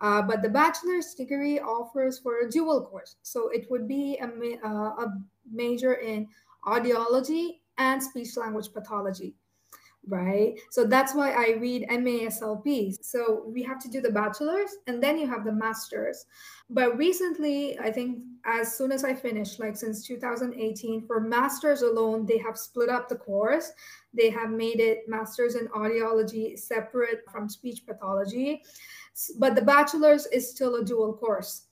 uh, 0.00 0.22
but 0.22 0.42
the 0.42 0.48
bachelor's 0.48 1.14
degree 1.14 1.58
offers 1.58 2.18
for 2.18 2.40
a 2.40 2.50
dual 2.50 2.86
course. 2.86 3.16
So 3.22 3.48
it 3.48 3.68
would 3.70 3.88
be 3.88 4.18
a, 4.20 4.66
uh, 4.66 5.04
a 5.04 5.06
major 5.50 5.94
in 5.94 6.28
audiology 6.64 7.60
and 7.78 8.02
speech 8.02 8.36
language 8.36 8.72
pathology 8.72 9.34
right? 10.08 10.54
So 10.70 10.84
that's 10.84 11.14
why 11.14 11.32
i 11.32 11.56
read 11.58 11.86
maslp 11.90 12.94
so 13.02 13.44
we 13.46 13.62
have 13.62 13.78
to 13.80 13.88
do 13.88 14.00
the 14.00 14.10
bachelor's 14.10 14.76
and 14.86 15.02
then 15.02 15.18
you 15.18 15.26
have 15.28 15.44
the 15.44 15.52
master's. 15.52 16.26
But 16.70 16.96
recently 16.96 17.78
i 17.78 17.90
think 17.90 18.18
as 18.44 18.76
soon 18.76 18.92
as 18.92 19.04
i 19.04 19.14
finished 19.14 19.60
like 19.60 19.76
since 19.76 20.06
2018 20.06 21.06
for 21.06 21.20
masters 21.20 21.82
alone 21.82 22.26
they 22.26 22.38
have 22.38 22.58
split 22.58 22.88
up 22.88 23.08
the 23.08 23.16
course. 23.16 23.72
They 24.14 24.30
have 24.30 24.50
made 24.50 24.80
it 24.80 25.08
masters 25.08 25.54
in 25.54 25.68
audiology 25.68 26.58
separate 26.58 27.24
from 27.30 27.48
speech 27.48 27.84
pathology. 27.86 28.62
But 29.38 29.54
the 29.54 29.62
bachelor's 29.62 30.26
is 30.26 30.50
still 30.50 30.76
a 30.76 30.84
dual 30.84 31.12
course. 31.12 31.64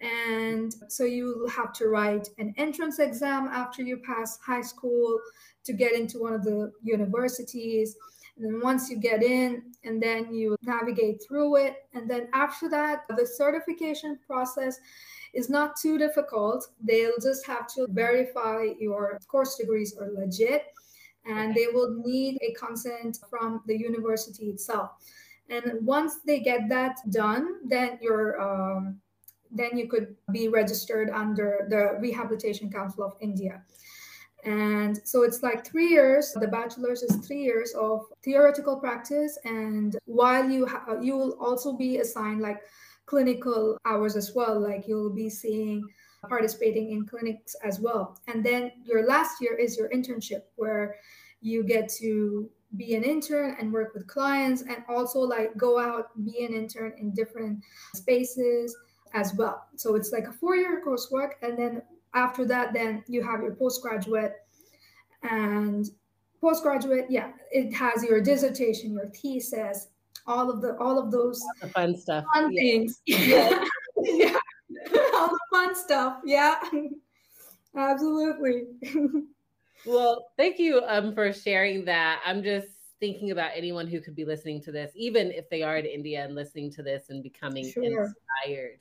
And 0.00 0.74
so 0.88 1.04
you 1.04 1.46
have 1.54 1.72
to 1.74 1.88
write 1.88 2.28
an 2.38 2.54
entrance 2.56 2.98
exam 2.98 3.48
after 3.48 3.82
you 3.82 3.98
pass 3.98 4.38
high 4.38 4.62
school 4.62 5.20
to 5.64 5.72
get 5.72 5.92
into 5.92 6.18
one 6.18 6.32
of 6.32 6.42
the 6.44 6.72
universities. 6.82 7.96
And 8.36 8.44
then 8.46 8.60
once 8.62 8.88
you 8.88 8.98
get 8.98 9.22
in, 9.22 9.62
and 9.84 10.02
then 10.02 10.32
you 10.32 10.56
navigate 10.62 11.22
through 11.26 11.56
it. 11.56 11.76
And 11.94 12.08
then 12.08 12.28
after 12.32 12.68
that, 12.70 13.04
the 13.08 13.26
certification 13.26 14.18
process 14.26 14.78
is 15.34 15.48
not 15.48 15.76
too 15.76 15.98
difficult. 15.98 16.66
They'll 16.82 17.18
just 17.22 17.46
have 17.46 17.66
to 17.74 17.86
verify 17.90 18.66
your 18.78 19.18
course 19.28 19.56
degrees 19.56 19.96
are 19.98 20.10
legit. 20.12 20.64
and 21.26 21.54
they 21.54 21.66
will 21.66 22.00
need 22.02 22.38
a 22.40 22.52
consent 22.54 23.18
from 23.28 23.62
the 23.66 23.76
university 23.76 24.48
itself. 24.48 24.92
And 25.48 25.84
once 25.84 26.20
they 26.24 26.40
get 26.40 26.68
that 26.68 26.96
done, 27.10 27.68
then 27.68 27.98
you're 28.00 28.40
um, 28.40 29.00
then 29.50 29.76
you 29.76 29.88
could 29.88 30.14
be 30.32 30.48
registered 30.48 31.10
under 31.10 31.66
the 31.68 31.98
Rehabilitation 32.00 32.70
Council 32.70 33.04
of 33.04 33.14
India. 33.20 33.62
And 34.44 35.00
so 35.04 35.22
it's 35.22 35.42
like 35.42 35.66
three 35.66 35.88
years. 35.88 36.32
The 36.32 36.48
bachelor's 36.48 37.02
is 37.02 37.16
three 37.26 37.42
years 37.42 37.74
of 37.74 38.06
theoretical 38.22 38.76
practice, 38.76 39.38
and 39.44 39.96
while 40.06 40.48
you 40.48 40.66
ha- 40.66 40.98
you 41.00 41.16
will 41.16 41.36
also 41.40 41.76
be 41.76 41.98
assigned 41.98 42.40
like 42.40 42.60
clinical 43.06 43.76
hours 43.84 44.16
as 44.16 44.32
well. 44.34 44.58
Like 44.58 44.86
you'll 44.86 45.14
be 45.14 45.28
seeing 45.28 45.82
participating 46.28 46.92
in 46.92 47.06
clinics 47.06 47.56
as 47.64 47.80
well. 47.80 48.18
And 48.28 48.44
then 48.44 48.72
your 48.84 49.06
last 49.06 49.40
year 49.40 49.54
is 49.56 49.76
your 49.76 49.88
internship, 49.90 50.42
where 50.56 50.96
you 51.40 51.62
get 51.62 51.88
to 52.00 52.48
be 52.76 52.94
an 52.94 53.02
intern 53.02 53.56
and 53.58 53.72
work 53.72 53.92
with 53.94 54.06
clients, 54.06 54.62
and 54.62 54.84
also 54.88 55.18
like 55.20 55.56
go 55.56 55.78
out 55.78 56.10
be 56.24 56.44
an 56.44 56.54
intern 56.54 56.94
in 56.98 57.12
different 57.12 57.62
spaces 57.94 58.76
as 59.12 59.34
well. 59.34 59.66
So 59.76 59.96
it's 59.96 60.12
like 60.12 60.28
a 60.28 60.32
four 60.32 60.56
year 60.56 60.82
coursework, 60.86 61.32
and 61.42 61.58
then 61.58 61.82
after 62.14 62.44
that 62.44 62.72
then 62.72 63.04
you 63.06 63.22
have 63.22 63.42
your 63.42 63.54
postgraduate. 63.54 64.34
And 65.22 65.88
postgraduate 66.40 67.06
yeah 67.10 67.32
it 67.50 67.72
has 67.74 68.02
your 68.02 68.20
dissertation 68.20 68.92
your 68.92 69.10
thesis 69.10 69.88
all 70.26 70.50
of 70.50 70.62
the 70.62 70.76
all 70.78 70.98
of 70.98 71.10
those 71.10 71.42
all 71.62 71.68
fun 71.68 71.96
stuff. 71.96 72.24
fun 72.32 72.52
yeah. 72.52 72.60
things. 72.60 73.02
Yeah. 73.06 73.64
yeah. 74.02 74.38
All 75.14 75.28
the 75.28 75.38
fun 75.52 75.74
stuff. 75.74 76.18
Yeah. 76.24 76.54
Absolutely. 77.76 78.64
Well 79.84 80.30
thank 80.36 80.58
you 80.58 80.82
um 80.86 81.14
for 81.14 81.32
sharing 81.32 81.84
that. 81.86 82.20
I'm 82.24 82.42
just 82.42 82.68
thinking 83.00 83.30
about 83.30 83.50
anyone 83.54 83.86
who 83.86 84.00
could 84.00 84.14
be 84.14 84.24
listening 84.24 84.62
to 84.62 84.70
this 84.70 84.92
even 84.94 85.30
if 85.30 85.48
they 85.48 85.62
are 85.62 85.78
in 85.78 85.86
india 85.86 86.22
and 86.22 86.34
listening 86.34 86.70
to 86.70 86.82
this 86.82 87.04
and 87.08 87.22
becoming 87.22 87.72
sure. 87.72 87.82
inspired 87.82 88.78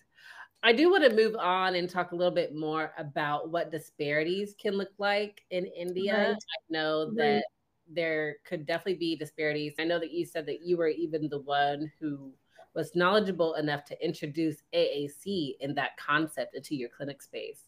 I 0.61 0.73
do 0.73 0.91
want 0.91 1.03
to 1.05 1.15
move 1.15 1.35
on 1.35 1.75
and 1.75 1.89
talk 1.89 2.11
a 2.11 2.15
little 2.15 2.33
bit 2.33 2.53
more 2.53 2.91
about 2.97 3.49
what 3.49 3.71
disparities 3.71 4.55
can 4.59 4.73
look 4.73 4.91
like 4.97 5.41
in 5.51 5.65
India. 5.65 6.29
Right. 6.29 6.35
I 6.35 6.59
know 6.69 7.07
right. 7.07 7.17
that 7.17 7.43
there 7.87 8.37
could 8.45 8.65
definitely 8.65 8.95
be 8.95 9.15
disparities. 9.15 9.75
I 9.79 9.85
know 9.85 9.99
that 9.99 10.11
you 10.11 10.25
said 10.25 10.45
that 10.47 10.61
you 10.61 10.77
were 10.77 10.89
even 10.89 11.29
the 11.29 11.39
one 11.39 11.91
who 11.99 12.33
was 12.75 12.95
knowledgeable 12.95 13.55
enough 13.55 13.85
to 13.85 14.05
introduce 14.05 14.57
AAC 14.73 15.55
in 15.59 15.73
that 15.75 15.97
concept 15.97 16.55
into 16.55 16.75
your 16.75 16.89
clinic 16.89 17.21
space. 17.21 17.63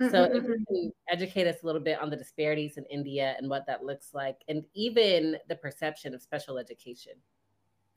Mm-hmm. 0.00 0.12
So, 0.12 0.24
if 0.24 0.44
you 0.44 0.50
mm-hmm. 0.50 0.74
can 0.74 0.92
educate 1.10 1.46
us 1.46 1.62
a 1.62 1.66
little 1.66 1.80
bit 1.80 2.00
on 2.00 2.10
the 2.10 2.16
disparities 2.16 2.76
in 2.76 2.84
India 2.86 3.34
and 3.38 3.48
what 3.48 3.66
that 3.66 3.84
looks 3.84 4.12
like, 4.12 4.36
and 4.48 4.62
even 4.74 5.36
the 5.48 5.56
perception 5.56 6.14
of 6.14 6.22
special 6.22 6.58
education. 6.58 7.14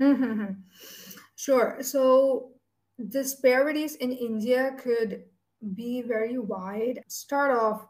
Mm-hmm. 0.02 0.54
Sure. 1.36 1.78
So, 1.82 2.52
disparities 3.08 3.96
in 3.96 4.12
India 4.12 4.76
could 4.78 5.24
be 5.76 6.02
very 6.02 6.38
wide. 6.38 7.04
Start 7.08 7.58
off 7.58 7.88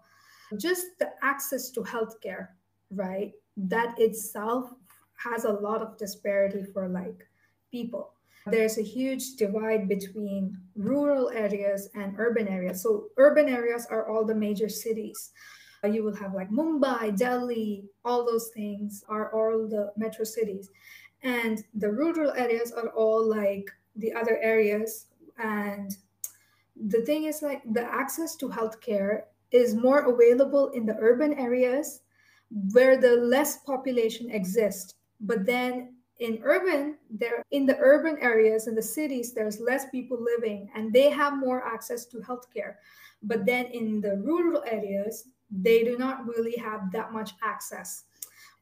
just 0.57 0.97
the 0.99 1.11
access 1.21 1.69
to 1.71 1.81
healthcare, 1.81 2.49
right? 2.91 3.33
That 3.57 3.99
itself 3.99 4.71
has 5.17 5.43
a 5.43 5.51
lot 5.51 5.81
of 5.81 5.97
disparity 5.97 6.63
for 6.63 6.87
like 6.87 7.27
people. 7.71 8.13
There's 8.45 8.77
a 8.77 8.83
huge 8.83 9.35
divide 9.35 9.87
between 9.87 10.57
rural 10.75 11.29
areas 11.29 11.89
and 11.93 12.15
urban 12.17 12.47
areas. 12.47 12.81
So, 12.81 13.09
urban 13.17 13.47
areas 13.47 13.85
are 13.91 14.09
all 14.09 14.25
the 14.25 14.33
major 14.33 14.69
cities. 14.69 15.31
Uh, 15.83 15.89
you 15.89 16.03
will 16.03 16.15
have 16.15 16.33
like 16.33 16.49
Mumbai, 16.49 17.15
Delhi, 17.15 17.85
all 18.03 18.25
those 18.25 18.49
things 18.55 19.03
are 19.07 19.31
all 19.33 19.67
the 19.67 19.91
metro 19.97 20.25
cities. 20.25 20.69
And 21.21 21.63
the 21.75 21.91
rural 21.91 22.31
areas 22.31 22.71
are 22.71 22.89
all 22.89 23.23
like 23.23 23.69
the 23.99 24.13
other 24.13 24.37
areas. 24.41 25.05
And 25.37 25.95
the 26.75 27.01
thing 27.01 27.25
is 27.25 27.41
like 27.41 27.61
the 27.73 27.83
access 27.83 28.35
to 28.37 28.49
healthcare 28.49 29.23
is 29.51 29.75
more 29.75 30.11
available 30.13 30.69
in 30.69 30.85
the 30.85 30.97
urban 30.99 31.33
areas 31.33 32.01
where 32.71 32.97
the 32.97 33.15
less 33.15 33.57
population 33.57 34.29
exists. 34.29 34.95
But 35.21 35.45
then 35.45 35.95
in 36.19 36.39
urban 36.43 36.97
there 37.09 37.43
in 37.51 37.65
the 37.65 37.77
urban 37.79 38.17
areas 38.19 38.67
in 38.67 38.75
the 38.75 38.81
cities 38.81 39.33
there's 39.33 39.61
less 39.61 39.89
people 39.89 40.21
living 40.21 40.69
and 40.75 40.91
they 40.91 41.09
have 41.09 41.37
more 41.37 41.65
access 41.65 42.05
to 42.05 42.17
healthcare. 42.17 42.75
But 43.23 43.45
then 43.45 43.65
in 43.67 44.01
the 44.01 44.17
rural 44.17 44.63
areas 44.65 45.25
they 45.49 45.83
do 45.83 45.97
not 45.97 46.27
really 46.27 46.55
have 46.57 46.91
that 46.91 47.11
much 47.11 47.31
access. 47.43 48.03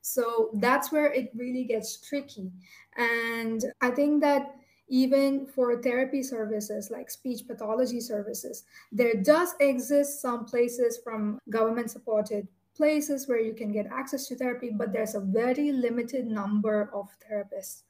So 0.01 0.51
that's 0.53 0.91
where 0.91 1.11
it 1.11 1.31
really 1.35 1.65
gets 1.65 1.99
tricky. 2.07 2.51
And 2.97 3.63
i 3.81 3.89
think 3.89 4.21
that 4.21 4.55
even 4.89 5.45
for 5.45 5.81
therapy 5.81 6.23
services 6.23 6.89
like 6.89 7.09
speech 7.09 7.45
pathology 7.47 7.99
services. 7.99 8.63
There 8.91 9.15
does 9.15 9.55
exist 9.59 10.21
some 10.21 10.45
places 10.45 10.99
from 11.03 11.39
government 11.49 11.91
supported 11.91 12.47
places 12.75 13.27
where 13.27 13.41
you 13.41 13.53
can 13.53 13.71
get 13.71 13.87
access 13.87 14.27
to 14.27 14.35
therapy, 14.35 14.71
but 14.73 14.93
there's 14.93 15.15
a 15.15 15.19
very 15.19 15.71
limited 15.71 16.27
number 16.27 16.89
of 16.93 17.09
therapists 17.19 17.81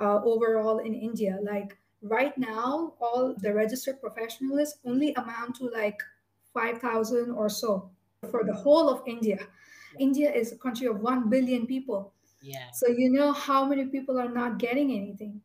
uh, 0.00 0.20
overall 0.24 0.78
in 0.78 0.94
India. 0.94 1.38
Like 1.42 1.76
right 2.00 2.36
now, 2.36 2.94
all 3.00 3.34
the 3.38 3.52
registered 3.54 4.00
professionals 4.00 4.78
only 4.84 5.12
amount 5.14 5.56
to 5.56 5.66
like 5.66 6.02
5,000 6.54 7.30
or 7.30 7.48
so 7.48 7.90
for 8.30 8.42
the 8.44 8.54
whole 8.54 8.88
of 8.88 9.02
India. 9.06 9.38
India 9.98 10.32
is 10.32 10.52
a 10.52 10.56
country 10.56 10.86
of 10.86 11.00
1 11.00 11.28
billion 11.28 11.66
people. 11.66 12.14
Yeah. 12.40 12.70
So 12.72 12.88
you 12.88 13.12
know 13.12 13.32
how 13.32 13.64
many 13.64 13.84
people 13.84 14.18
are 14.18 14.32
not 14.32 14.58
getting 14.58 14.90
anything 14.92 15.40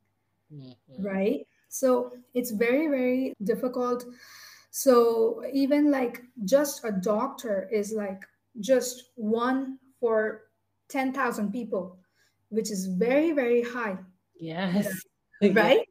mm-hmm. 0.53 1.03
right? 1.03 1.47
So 1.69 2.11
it's 2.33 2.51
very, 2.51 2.87
very 2.87 3.33
difficult. 3.43 4.05
So 4.71 5.43
even 5.51 5.91
like 5.91 6.23
just 6.45 6.83
a 6.83 6.91
doctor 6.91 7.67
is 7.71 7.93
like 7.93 8.23
just 8.59 9.11
one 9.15 9.77
for 9.99 10.43
10,000 10.89 11.51
people, 11.51 11.97
which 12.49 12.71
is 12.71 12.85
very, 12.85 13.31
very 13.31 13.61
high. 13.61 13.97
Yes. 14.39 14.87
Right? 15.53 15.81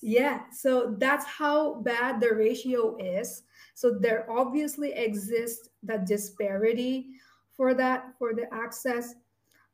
Yeah. 0.00 0.44
So 0.50 0.96
that's 0.96 1.26
how 1.26 1.74
bad 1.82 2.22
the 2.22 2.34
ratio 2.34 2.96
is. 2.96 3.42
So 3.74 3.98
there 4.00 4.24
obviously 4.30 4.92
exists 4.92 5.68
that 5.82 6.06
disparity 6.06 7.08
for 7.54 7.74
that, 7.74 8.14
for 8.18 8.32
the 8.32 8.46
access 8.54 9.14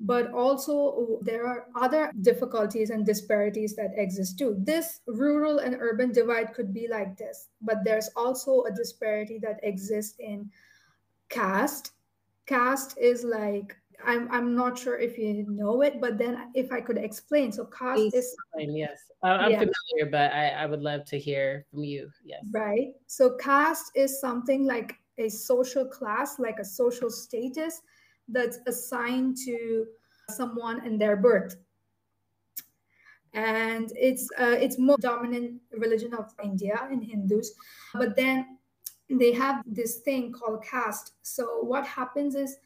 but 0.00 0.32
also 0.32 1.20
there 1.22 1.46
are 1.46 1.66
other 1.76 2.10
difficulties 2.22 2.88
and 2.88 3.04
disparities 3.04 3.76
that 3.76 3.90
exist 3.94 4.38
too. 4.38 4.56
This 4.58 5.00
rural 5.06 5.58
and 5.58 5.76
urban 5.78 6.10
divide 6.10 6.54
could 6.54 6.72
be 6.72 6.88
like 6.88 7.18
this, 7.18 7.48
but 7.60 7.84
there's 7.84 8.08
also 8.16 8.64
a 8.64 8.72
disparity 8.72 9.38
that 9.42 9.60
exists 9.62 10.16
in 10.18 10.50
caste. 11.28 11.92
Caste 12.46 12.96
is 12.98 13.22
like 13.24 13.76
I'm 14.06 14.30
I'm 14.32 14.56
not 14.56 14.78
sure 14.78 14.98
if 14.98 15.18
you 15.18 15.44
know 15.46 15.82
it, 15.82 16.00
but 16.00 16.16
then 16.16 16.50
if 16.54 16.72
I 16.72 16.80
could 16.80 16.96
explain, 16.96 17.52
so 17.52 17.66
caste 17.66 17.96
Please 17.96 18.14
is 18.14 18.34
explain, 18.54 18.74
yes, 18.74 18.98
I'm 19.22 19.50
yeah. 19.50 19.58
familiar, 19.58 20.10
but 20.10 20.32
I, 20.32 20.48
I 20.48 20.64
would 20.64 20.80
love 20.80 21.04
to 21.06 21.18
hear 21.18 21.66
from 21.70 21.84
you. 21.84 22.10
Yes, 22.24 22.42
right. 22.52 22.92
So 23.06 23.36
caste 23.36 23.92
is 23.94 24.18
something 24.18 24.64
like 24.64 24.96
a 25.18 25.28
social 25.28 25.84
class, 25.84 26.38
like 26.38 26.58
a 26.58 26.64
social 26.64 27.10
status 27.10 27.82
that's 28.32 28.58
assigned 28.66 29.36
to 29.44 29.86
someone 30.30 30.84
in 30.86 30.98
their 30.98 31.16
birth. 31.16 31.56
And 33.32 33.92
it's 33.94 34.28
uh, 34.38 34.56
it's 34.58 34.78
more 34.78 34.96
dominant 34.98 35.60
religion 35.78 36.14
of 36.14 36.32
india 36.42 36.88
in 36.90 37.00
hindus. 37.00 37.52
But 37.94 38.16
then 38.16 38.58
they 39.08 39.32
have 39.32 39.62
this 39.66 39.98
thing 39.98 40.32
called 40.32 40.64
caste. 40.64 41.12
So 41.22 41.62
what 41.62 41.86
happens 41.86 42.34
is 42.34 42.56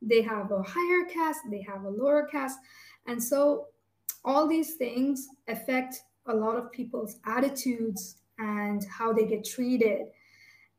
they 0.00 0.22
have 0.22 0.50
a 0.50 0.62
higher 0.62 1.04
caste 1.12 1.40
they 1.50 1.62
have 1.62 1.84
a 1.84 1.90
lower 1.90 2.26
caste. 2.26 2.58
And 3.06 3.22
so 3.22 3.66
all 4.24 4.48
these 4.48 4.74
things 4.74 5.28
affect 5.48 6.02
a 6.26 6.34
lot 6.34 6.56
of 6.56 6.72
people's 6.72 7.18
attitudes 7.26 8.16
and 8.38 8.82
how 8.84 9.12
they 9.12 9.26
get 9.26 9.44
treated. 9.44 10.06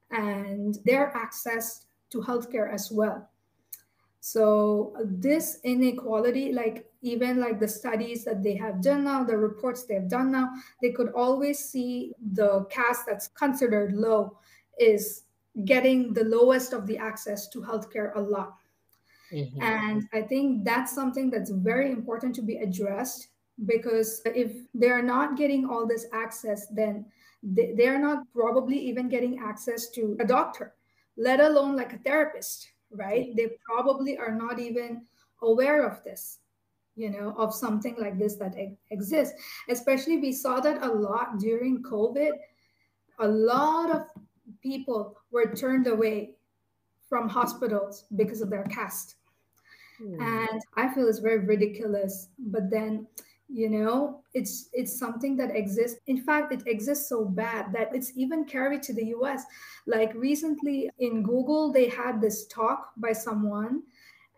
And 0.10 0.80
their 0.86 1.16
access 1.16 1.86
to 2.10 2.22
healthcare 2.22 2.74
as 2.74 2.92
well 2.92 3.30
so 4.26 4.96
this 5.06 5.60
inequality, 5.64 6.52
like 6.52 6.90
even 7.04 7.40
like 7.40 7.60
the 7.60 7.68
studies 7.68 8.26
that 8.26 8.42
they 8.42 8.56
have 8.56 8.82
done 8.82 9.04
now, 9.04 9.24
the 9.24 9.38
reports 9.38 9.84
they've 9.84 10.10
done 10.10 10.32
now, 10.32 10.50
they 10.82 10.90
could 10.90 11.12
always 11.14 11.60
see 11.60 12.12
the 12.34 12.66
caste 12.72 13.04
that's 13.06 13.28
considered 13.28 13.94
low 13.94 14.40
is 14.80 15.26
getting 15.64 16.12
the 16.12 16.24
lowest 16.24 16.74
of 16.74 16.88
the 16.88 16.98
access 16.98 17.48
to 17.50 17.62
healthcare 17.62 18.16
a 18.16 18.20
lot. 18.20 18.56
Mm-hmm. 19.32 19.62
And 19.62 20.10
I 20.12 20.24
think 20.24 20.66
that's 20.66 20.92
something 20.92 21.30
that's 21.30 21.52
very 21.52 21.92
important 21.92 22.34
to 22.38 22.42
be 22.42 22.58
addressed 22.58 23.28
because 23.68 24.24
if 24.26 24.54
they're 24.74 25.04
not 25.04 25.38
getting 25.38 25.70
all 25.70 25.86
this 25.86 26.08
access, 26.14 26.66
then 26.74 27.06
they're 27.44 28.00
not 28.00 28.24
probably 28.34 28.80
even 28.80 29.08
getting 29.08 29.38
access 29.38 29.92
to 29.92 30.18
a 30.20 30.26
doctor, 30.26 30.74
let 31.16 31.40
alone 31.40 31.76
like 31.76 31.94
a 31.94 32.00
therapist 32.00 32.70
right? 32.96 33.36
They 33.36 33.50
probably 33.66 34.18
are 34.18 34.34
not 34.34 34.60
even 34.60 35.04
aware 35.42 35.86
of 35.88 36.04
this 36.04 36.40
you 36.96 37.10
know 37.10 37.34
of 37.38 37.54
something 37.54 37.96
like 37.98 38.18
this 38.18 38.36
that 38.36 38.56
exists 38.92 39.36
especially 39.70 40.18
we 40.18 40.32
saw 40.32 40.60
that 40.60 40.82
a 40.82 40.88
lot 40.88 41.38
during 41.40 41.84
covid 41.84 42.32
a 43.20 43.28
lot 43.28 43.92
of 43.92 44.04
people 44.62 45.18
were 45.32 45.54
turned 45.54 45.88
away 45.88 46.32
from 47.10 47.30
hospitals 47.30 48.06
because 48.16 48.42
of 48.42 48.50
their 48.50 48.64
caste 48.64 49.16
mm. 50.02 50.22
and 50.22 50.62
i 50.78 50.94
feel 50.94 51.08
it's 51.08 51.20
very 51.20 51.40
ridiculous 51.40 52.30
but 52.40 52.70
then 52.70 53.06
you 53.48 53.70
know 53.70 54.22
it's 54.34 54.70
it's 54.74 54.98
something 54.98 55.38
that 55.38 55.56
exists. 55.56 56.00
In 56.08 56.18
fact 56.18 56.52
it 56.52 56.66
exists 56.68 57.08
so 57.10 57.26
bad 57.26 57.72
that 57.74 57.90
it's 57.94 58.12
even 58.16 58.46
carried 58.46 58.82
to 58.84 58.94
the 58.94 59.04
us 59.04 59.44
like 59.86 60.14
recently 60.16 60.90
in 61.00 61.22
google 61.22 61.72
they 61.72 61.88
had 61.88 62.20
this 62.20 62.48
talk 62.48 62.92
by 62.98 63.14
someone 63.14 63.84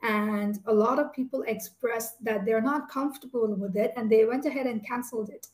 and 0.03 0.59
a 0.65 0.73
lot 0.73 0.99
of 0.99 1.13
people 1.13 1.43
expressed 1.43 2.23
that 2.23 2.45
they're 2.45 2.61
not 2.61 2.89
comfortable 2.89 3.55
with 3.55 3.75
it 3.75 3.93
and 3.95 4.11
they 4.11 4.25
went 4.25 4.45
ahead 4.45 4.67
and 4.67 4.85
canceled 4.85 5.29
it. 5.29 5.47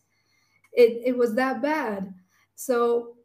It, 0.74 1.02
it 1.06 1.18
was 1.18 1.34
that 1.36 1.62
bad. 1.62 2.14
So 2.56 3.16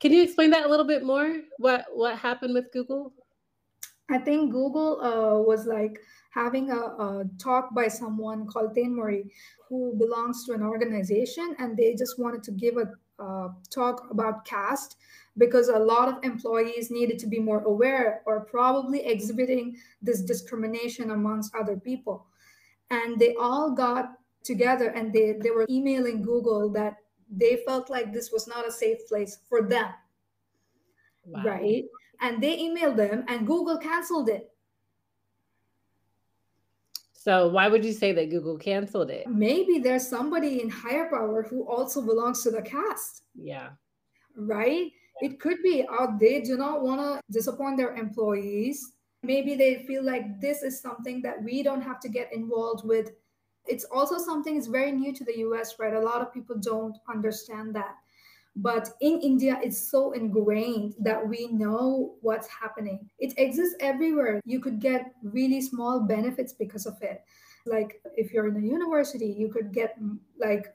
can 0.00 0.12
you 0.12 0.22
explain 0.22 0.50
that 0.50 0.64
a 0.64 0.68
little 0.68 0.86
bit 0.86 1.04
more? 1.04 1.40
What 1.58 1.86
what 1.92 2.16
happened 2.18 2.54
with 2.54 2.72
google? 2.72 3.12
I 4.10 4.18
think 4.18 4.52
google 4.52 5.00
uh, 5.00 5.38
was 5.38 5.66
like 5.66 6.00
having 6.30 6.70
a, 6.70 6.76
a, 6.76 7.24
talk 7.38 7.74
by 7.74 7.88
someone 7.88 8.46
called 8.46 8.74
Tain 8.74 8.94
Murray, 8.94 9.30
who 9.68 9.94
belongs 9.98 10.44
to 10.46 10.52
an 10.52 10.62
organization, 10.62 11.54
and 11.58 11.76
they 11.76 11.94
just 11.94 12.18
wanted 12.18 12.42
to 12.44 12.52
give 12.52 12.76
a 12.76 12.90
uh, 13.20 13.48
talk 13.68 14.08
about 14.10 14.44
caste 14.44 14.96
because 15.36 15.68
a 15.68 15.78
lot 15.78 16.08
of 16.08 16.24
employees 16.24 16.90
needed 16.90 17.18
to 17.18 17.26
be 17.26 17.38
more 17.38 17.62
aware 17.64 18.22
or 18.26 18.44
probably 18.46 19.04
exhibiting 19.04 19.76
this 20.00 20.22
discrimination 20.22 21.10
amongst 21.10 21.54
other 21.54 21.76
people. 21.76 22.26
And 22.90 23.18
they 23.20 23.34
all 23.36 23.72
got 23.72 24.12
together 24.42 24.88
and 24.88 25.12
they, 25.12 25.32
they 25.32 25.50
were 25.50 25.66
emailing 25.68 26.22
Google 26.22 26.70
that 26.72 26.96
they 27.30 27.60
felt 27.66 27.90
like 27.90 28.12
this 28.12 28.32
was 28.32 28.48
not 28.48 28.66
a 28.66 28.72
safe 28.72 29.06
place 29.06 29.38
for 29.48 29.62
them. 29.62 29.90
Wow. 31.26 31.42
Right. 31.44 31.84
And 32.20 32.42
they 32.42 32.58
emailed 32.58 32.96
them 32.96 33.24
and 33.28 33.46
Google 33.46 33.78
canceled 33.78 34.28
it. 34.28 34.49
So 37.20 37.48
why 37.48 37.68
would 37.68 37.84
you 37.84 37.92
say 37.92 38.12
that 38.12 38.30
Google 38.30 38.56
canceled 38.56 39.10
it? 39.10 39.26
Maybe 39.28 39.78
there's 39.78 40.08
somebody 40.08 40.62
in 40.62 40.70
higher 40.70 41.10
power 41.10 41.42
who 41.42 41.68
also 41.68 42.00
belongs 42.00 42.42
to 42.44 42.50
the 42.50 42.62
caste. 42.62 43.24
Yeah. 43.34 43.72
Right? 44.34 44.90
It 45.20 45.38
could 45.38 45.62
be 45.62 45.84
uh, 45.86 46.06
they 46.18 46.40
do 46.40 46.56
not 46.56 46.80
want 46.80 47.02
to 47.02 47.20
disappoint 47.30 47.76
their 47.76 47.94
employees. 47.94 48.94
Maybe 49.22 49.54
they 49.54 49.84
feel 49.86 50.02
like 50.02 50.40
this 50.40 50.62
is 50.62 50.80
something 50.80 51.20
that 51.20 51.44
we 51.44 51.62
don't 51.62 51.82
have 51.82 52.00
to 52.00 52.08
get 52.08 52.32
involved 52.32 52.86
with. 52.86 53.10
It's 53.66 53.84
also 53.84 54.16
something 54.16 54.54
that's 54.54 54.66
very 54.66 54.90
new 54.90 55.12
to 55.12 55.22
the 55.22 55.40
US, 55.40 55.78
right? 55.78 55.92
A 55.92 56.00
lot 56.00 56.22
of 56.22 56.32
people 56.32 56.56
don't 56.56 56.96
understand 57.06 57.74
that. 57.74 57.96
But 58.62 58.90
in 59.00 59.20
India, 59.20 59.58
it's 59.62 59.90
so 59.90 60.12
ingrained 60.12 60.94
that 61.00 61.26
we 61.26 61.46
know 61.46 62.16
what's 62.20 62.46
happening. 62.46 63.08
It 63.18 63.32
exists 63.38 63.74
everywhere. 63.80 64.42
You 64.44 64.60
could 64.60 64.80
get 64.80 65.14
really 65.22 65.62
small 65.62 66.00
benefits 66.00 66.52
because 66.52 66.84
of 66.84 67.00
it. 67.00 67.22
Like 67.64 68.02
if 68.16 68.32
you're 68.32 68.48
in 68.48 68.56
a 68.56 68.66
university, 68.66 69.34
you 69.38 69.48
could 69.48 69.72
get 69.72 69.96
like 70.38 70.66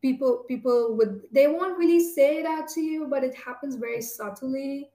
people 0.00 0.44
people 0.46 0.96
would 0.96 1.22
they 1.32 1.48
won't 1.48 1.76
really 1.76 1.98
say 1.98 2.38
it 2.38 2.46
out 2.46 2.68
to 2.68 2.80
you 2.80 3.08
but 3.08 3.24
it 3.24 3.34
happens 3.34 3.74
very 3.74 4.00
subtly 4.00 4.88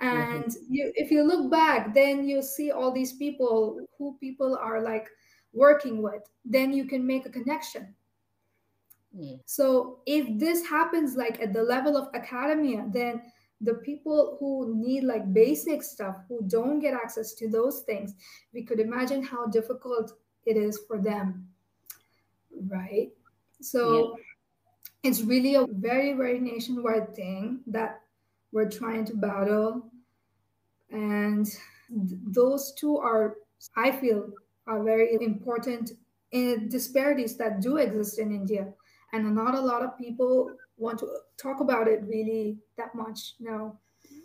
and 0.00 0.44
mm-hmm. 0.44 0.64
you 0.70 0.92
if 0.94 1.10
you 1.10 1.22
look 1.22 1.50
back 1.50 1.92
then 1.94 2.26
you 2.26 2.40
see 2.40 2.70
all 2.70 2.90
these 2.90 3.12
people 3.12 3.78
who 3.98 4.16
people 4.20 4.56
are 4.56 4.80
like 4.80 5.08
working 5.52 6.00
with 6.00 6.22
then 6.42 6.72
you 6.72 6.86
can 6.86 7.06
make 7.06 7.26
a 7.26 7.30
connection 7.30 7.94
mm. 9.16 9.38
so 9.44 9.98
if 10.06 10.26
this 10.38 10.66
happens 10.66 11.16
like 11.16 11.40
at 11.40 11.52
the 11.52 11.62
level 11.62 11.96
of 11.96 12.08
academia 12.14 12.84
then 12.92 13.22
the 13.60 13.74
people 13.74 14.36
who 14.38 14.74
need 14.76 15.04
like 15.04 15.32
basic 15.32 15.82
stuff 15.82 16.16
who 16.28 16.40
don't 16.48 16.80
get 16.80 16.92
access 16.92 17.32
to 17.34 17.48
those 17.48 17.80
things 17.80 18.14
we 18.52 18.62
could 18.62 18.80
imagine 18.80 19.22
how 19.22 19.46
difficult 19.46 20.12
it 20.44 20.56
is 20.56 20.80
for 20.86 20.98
them 20.98 21.46
right 22.68 23.10
so 23.64 24.16
yeah. 24.16 25.10
it's 25.10 25.22
really 25.22 25.54
a 25.54 25.66
very, 25.66 26.12
very 26.12 26.38
nationwide 26.38 27.14
thing 27.14 27.60
that 27.66 28.00
we're 28.52 28.70
trying 28.70 29.04
to 29.06 29.14
battle. 29.14 29.86
And 30.90 31.46
th- 31.46 32.20
those 32.26 32.72
two 32.74 32.98
are, 32.98 33.36
I 33.76 33.90
feel, 33.90 34.30
are 34.66 34.82
very 34.82 35.14
important 35.20 35.92
in 36.30 36.68
disparities 36.68 37.36
that 37.38 37.60
do 37.60 37.78
exist 37.78 38.18
in 38.18 38.32
India. 38.32 38.68
And 39.14 39.34
not 39.34 39.54
a 39.54 39.60
lot 39.60 39.82
of 39.82 39.96
people 39.96 40.50
want 40.76 40.98
to 40.98 41.06
talk 41.36 41.60
about 41.60 41.86
it 41.86 42.02
really 42.04 42.58
that 42.76 42.94
much 42.96 43.34
now. 43.38 43.78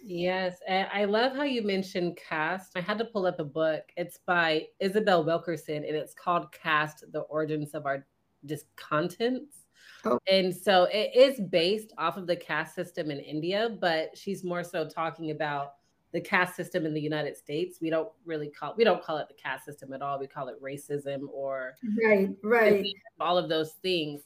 Yes, 0.04 0.58
and 0.68 0.88
I 0.92 1.06
love 1.06 1.36
how 1.36 1.44
you 1.44 1.62
mentioned 1.62 2.18
caste. 2.18 2.72
I 2.76 2.82
had 2.82 2.98
to 2.98 3.06
pull 3.06 3.28
up 3.28 3.40
a 3.40 3.44
book. 3.44 3.84
It's 3.98 4.18
by 4.26 4.66
Isabel 4.80 5.24
Wilkerson, 5.24 5.76
and 5.76 5.96
it's 5.96 6.16
called 6.16 6.52
Caste: 6.52 7.06
The 7.12 7.22
Origins 7.22 7.76
of 7.76 7.86
Our 7.86 8.08
discontents. 8.46 9.58
Oh. 10.06 10.18
And 10.28 10.56
so 10.56 10.88
it 10.92 11.12
is 11.16 11.40
based 11.40 11.94
off 11.98 12.18
of 12.18 12.26
the 12.26 12.36
caste 12.36 12.74
system 12.74 13.12
in 13.12 13.20
India, 13.20 13.78
but 13.80 14.18
she's 14.18 14.44
more 14.44 14.64
so 14.64 14.88
talking 14.88 15.32
about 15.32 15.74
the 16.12 16.22
caste 16.22 16.56
system 16.56 16.86
in 16.86 16.94
the 16.94 17.02
United 17.02 17.38
States. 17.38 17.80
We 17.82 17.90
don't 17.90 18.10
really 18.26 18.50
call 18.50 18.74
we 18.78 18.84
don't 18.84 19.04
call 19.04 19.18
it 19.18 19.28
the 19.28 19.36
caste 19.36 19.66
system 19.66 19.94
at 19.94 20.02
all. 20.02 20.20
We 20.20 20.28
call 20.28 20.48
it 20.48 20.62
racism 20.64 21.28
or 21.32 21.76
right, 22.04 22.30
right, 22.42 22.86
all 23.20 23.38
of 23.38 23.50
those 23.50 23.74
things. 23.84 24.22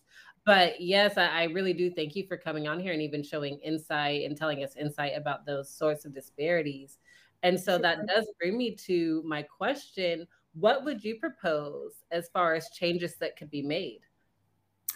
But 0.45 0.81
yes, 0.81 1.17
I, 1.17 1.27
I 1.27 1.43
really 1.45 1.73
do 1.73 1.89
thank 1.89 2.15
you 2.15 2.27
for 2.27 2.37
coming 2.37 2.67
on 2.67 2.79
here 2.79 2.93
and 2.93 3.01
even 3.01 3.23
showing 3.23 3.59
insight 3.59 4.25
and 4.25 4.35
telling 4.35 4.63
us 4.63 4.75
insight 4.75 5.13
about 5.15 5.45
those 5.45 5.69
sorts 5.69 6.05
of 6.05 6.13
disparities. 6.13 6.97
And 7.43 7.59
so 7.59 7.73
sure. 7.73 7.79
that 7.79 8.07
does 8.07 8.29
bring 8.39 8.57
me 8.57 8.75
to 8.87 9.23
my 9.25 9.41
question 9.41 10.27
what 10.53 10.85
would 10.85 11.03
you 11.03 11.15
propose 11.19 12.03
as 12.11 12.29
far 12.29 12.53
as 12.53 12.69
changes 12.69 13.15
that 13.15 13.35
could 13.35 13.49
be 13.49 13.63
made? 13.63 14.01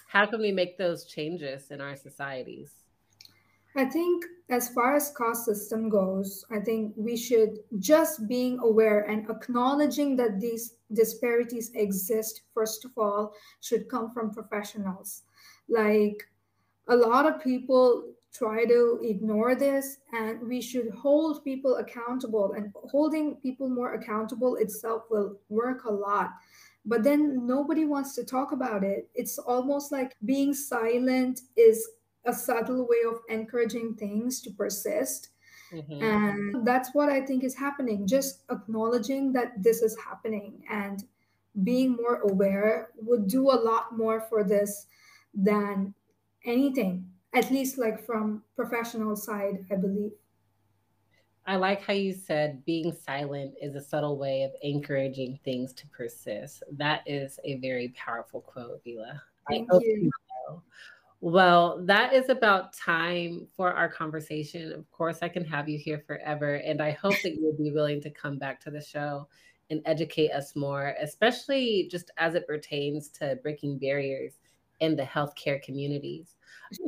How 0.06 0.24
can 0.24 0.40
we 0.40 0.52
make 0.52 0.78
those 0.78 1.04
changes 1.04 1.70
in 1.70 1.80
our 1.80 1.96
societies? 1.96 2.84
I 3.76 3.84
think 3.84 4.24
as 4.50 4.70
far 4.70 4.96
as 4.96 5.12
caste 5.16 5.44
system 5.44 5.88
goes, 5.88 6.44
I 6.50 6.60
think 6.60 6.94
we 6.96 7.16
should 7.16 7.58
just 7.78 8.26
being 8.26 8.58
aware 8.60 9.02
and 9.02 9.28
acknowledging 9.30 10.16
that 10.16 10.40
these 10.40 10.74
disparities 10.92 11.70
exist, 11.74 12.42
first 12.54 12.84
of 12.84 12.92
all, 12.96 13.34
should 13.60 13.88
come 13.88 14.10
from 14.10 14.32
professionals. 14.32 15.22
Like 15.68 16.22
a 16.88 16.96
lot 16.96 17.26
of 17.26 17.42
people 17.42 18.14
try 18.32 18.64
to 18.64 19.00
ignore 19.02 19.54
this 19.54 19.98
and 20.12 20.40
we 20.46 20.60
should 20.60 20.90
hold 20.90 21.44
people 21.44 21.76
accountable 21.76 22.52
and 22.56 22.72
holding 22.90 23.36
people 23.36 23.68
more 23.68 23.94
accountable 23.94 24.56
itself 24.56 25.02
will 25.10 25.36
work 25.48 25.84
a 25.84 25.90
lot 25.90 26.30
but 26.84 27.02
then 27.02 27.46
nobody 27.46 27.84
wants 27.84 28.14
to 28.14 28.24
talk 28.24 28.52
about 28.52 28.84
it 28.84 29.08
it's 29.14 29.38
almost 29.38 29.90
like 29.90 30.14
being 30.26 30.52
silent 30.52 31.40
is 31.56 31.88
a 32.28 32.32
subtle 32.32 32.86
way 32.86 33.02
of 33.08 33.20
encouraging 33.28 33.94
things 33.94 34.40
to 34.42 34.50
persist 34.50 35.30
mm-hmm. 35.72 36.02
and 36.02 36.66
that's 36.66 36.90
what 36.94 37.08
i 37.08 37.20
think 37.20 37.42
is 37.42 37.56
happening 37.56 38.06
just 38.06 38.44
acknowledging 38.50 39.32
that 39.32 39.52
this 39.62 39.82
is 39.82 39.96
happening 39.98 40.62
and 40.70 41.04
being 41.64 41.92
more 41.92 42.16
aware 42.30 42.90
would 42.96 43.26
do 43.26 43.50
a 43.50 43.58
lot 43.68 43.96
more 43.96 44.20
for 44.28 44.44
this 44.44 44.86
than 45.34 45.94
anything 46.44 47.04
at 47.34 47.50
least 47.50 47.78
like 47.78 48.04
from 48.04 48.42
professional 48.54 49.16
side 49.16 49.64
i 49.72 49.74
believe 49.74 50.12
i 51.46 51.56
like 51.56 51.82
how 51.82 51.94
you 51.94 52.12
said 52.12 52.62
being 52.66 52.92
silent 52.92 53.54
is 53.60 53.74
a 53.74 53.80
subtle 53.80 54.18
way 54.18 54.42
of 54.42 54.50
encouraging 54.62 55.38
things 55.44 55.72
to 55.72 55.86
persist 55.88 56.62
that 56.72 57.00
is 57.06 57.40
a 57.44 57.56
very 57.56 57.88
powerful 57.96 58.42
quote 58.42 58.80
vila 58.84 59.20
thank 59.48 59.68
you. 59.72 59.80
you 59.82 60.10
know. 60.48 60.62
Well 61.20 61.80
that 61.84 62.12
is 62.12 62.28
about 62.28 62.72
time 62.72 63.46
for 63.56 63.72
our 63.72 63.88
conversation 63.88 64.72
of 64.72 64.88
course 64.90 65.18
i 65.22 65.28
can 65.28 65.44
have 65.44 65.68
you 65.68 65.78
here 65.78 66.02
forever 66.06 66.56
and 66.56 66.80
i 66.80 66.90
hope 66.90 67.14
that 67.22 67.34
you'll 67.34 67.56
be 67.56 67.72
willing 67.72 68.00
to 68.00 68.10
come 68.10 68.38
back 68.38 68.60
to 68.60 68.70
the 68.70 68.80
show 68.80 69.26
and 69.70 69.82
educate 69.84 70.30
us 70.30 70.54
more 70.54 70.94
especially 71.00 71.88
just 71.90 72.10
as 72.18 72.34
it 72.34 72.46
pertains 72.46 73.08
to 73.08 73.36
breaking 73.42 73.78
barriers 73.78 74.34
in 74.80 74.94
the 74.94 75.02
healthcare 75.02 75.60
communities 75.60 76.36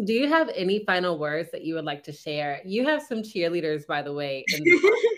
do 0.04 0.12
you 0.12 0.28
have 0.28 0.50
any 0.54 0.84
final 0.84 1.18
words 1.18 1.50
that 1.52 1.64
you 1.64 1.74
would 1.74 1.84
like 1.84 2.02
to 2.04 2.12
share? 2.12 2.60
You 2.64 2.84
have 2.86 3.02
some 3.02 3.22
cheerleaders, 3.22 3.86
by 3.86 4.02
the 4.02 4.12
way. 4.12 4.44
The- 4.48 5.08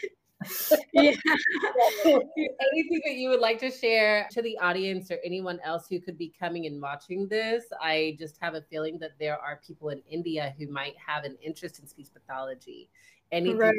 yeah. 0.92 1.12
Anything 2.04 3.00
that 3.04 3.14
you 3.14 3.30
would 3.30 3.40
like 3.40 3.58
to 3.60 3.70
share 3.70 4.28
to 4.32 4.42
the 4.42 4.58
audience 4.58 5.10
or 5.10 5.18
anyone 5.24 5.58
else 5.64 5.86
who 5.88 6.00
could 6.00 6.18
be 6.18 6.32
coming 6.38 6.66
and 6.66 6.80
watching 6.80 7.28
this? 7.28 7.64
I 7.80 8.16
just 8.18 8.38
have 8.40 8.54
a 8.54 8.62
feeling 8.62 8.98
that 9.00 9.12
there 9.18 9.38
are 9.38 9.60
people 9.66 9.88
in 9.88 10.02
India 10.10 10.54
who 10.58 10.68
might 10.68 10.94
have 11.04 11.24
an 11.24 11.36
interest 11.42 11.78
in 11.78 11.86
speech 11.86 12.08
pathology. 12.12 12.90
Anything 13.30 13.58
right. 13.58 13.74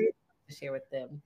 to 0.50 0.56
share 0.56 0.72
with 0.72 0.90
them? 0.90 1.22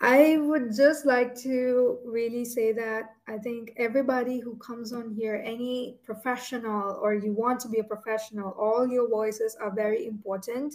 I 0.00 0.38
would 0.38 0.74
just 0.74 1.06
like 1.06 1.34
to 1.42 1.98
really 2.04 2.44
say 2.44 2.72
that 2.72 3.14
I 3.28 3.38
think 3.38 3.72
everybody 3.76 4.40
who 4.40 4.56
comes 4.56 4.92
on 4.92 5.14
here, 5.14 5.40
any 5.44 5.98
professional 6.02 6.98
or 7.00 7.14
you 7.14 7.32
want 7.32 7.60
to 7.60 7.68
be 7.68 7.78
a 7.78 7.84
professional, 7.84 8.50
all 8.58 8.86
your 8.86 9.08
voices 9.08 9.56
are 9.60 9.70
very 9.70 10.06
important 10.06 10.74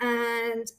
and 0.00 0.72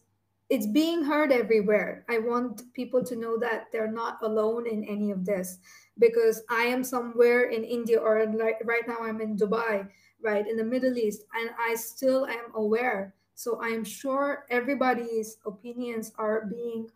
it's 0.53 0.67
being 0.67 1.03
heard 1.03 1.31
everywhere. 1.31 2.05
I 2.07 2.19
want 2.19 2.61
people 2.75 3.03
to 3.05 3.15
know 3.15 3.39
that 3.39 3.71
they're 3.71 3.91
not 3.91 4.19
alone 4.21 4.67
in 4.67 4.83
any 4.83 5.09
of 5.09 5.25
this 5.25 5.57
because 5.97 6.43
I 6.47 6.65
am 6.65 6.83
somewhere 6.83 7.49
in 7.49 7.63
India 7.63 7.97
or 7.97 8.23
like 8.27 8.61
right 8.63 8.87
now 8.87 8.97
I'm 9.01 9.19
in 9.19 9.35
Dubai, 9.35 9.87
right 10.21 10.47
in 10.47 10.55
the 10.55 10.63
Middle 10.63 10.95
East, 10.95 11.23
and 11.33 11.49
I 11.59 11.73
still 11.73 12.27
am 12.27 12.53
aware. 12.53 13.15
So 13.33 13.59
I'm 13.63 13.83
sure 13.83 14.45
everybody's 14.51 15.37
opinions 15.43 16.11
are 16.19 16.45
being 16.45 16.87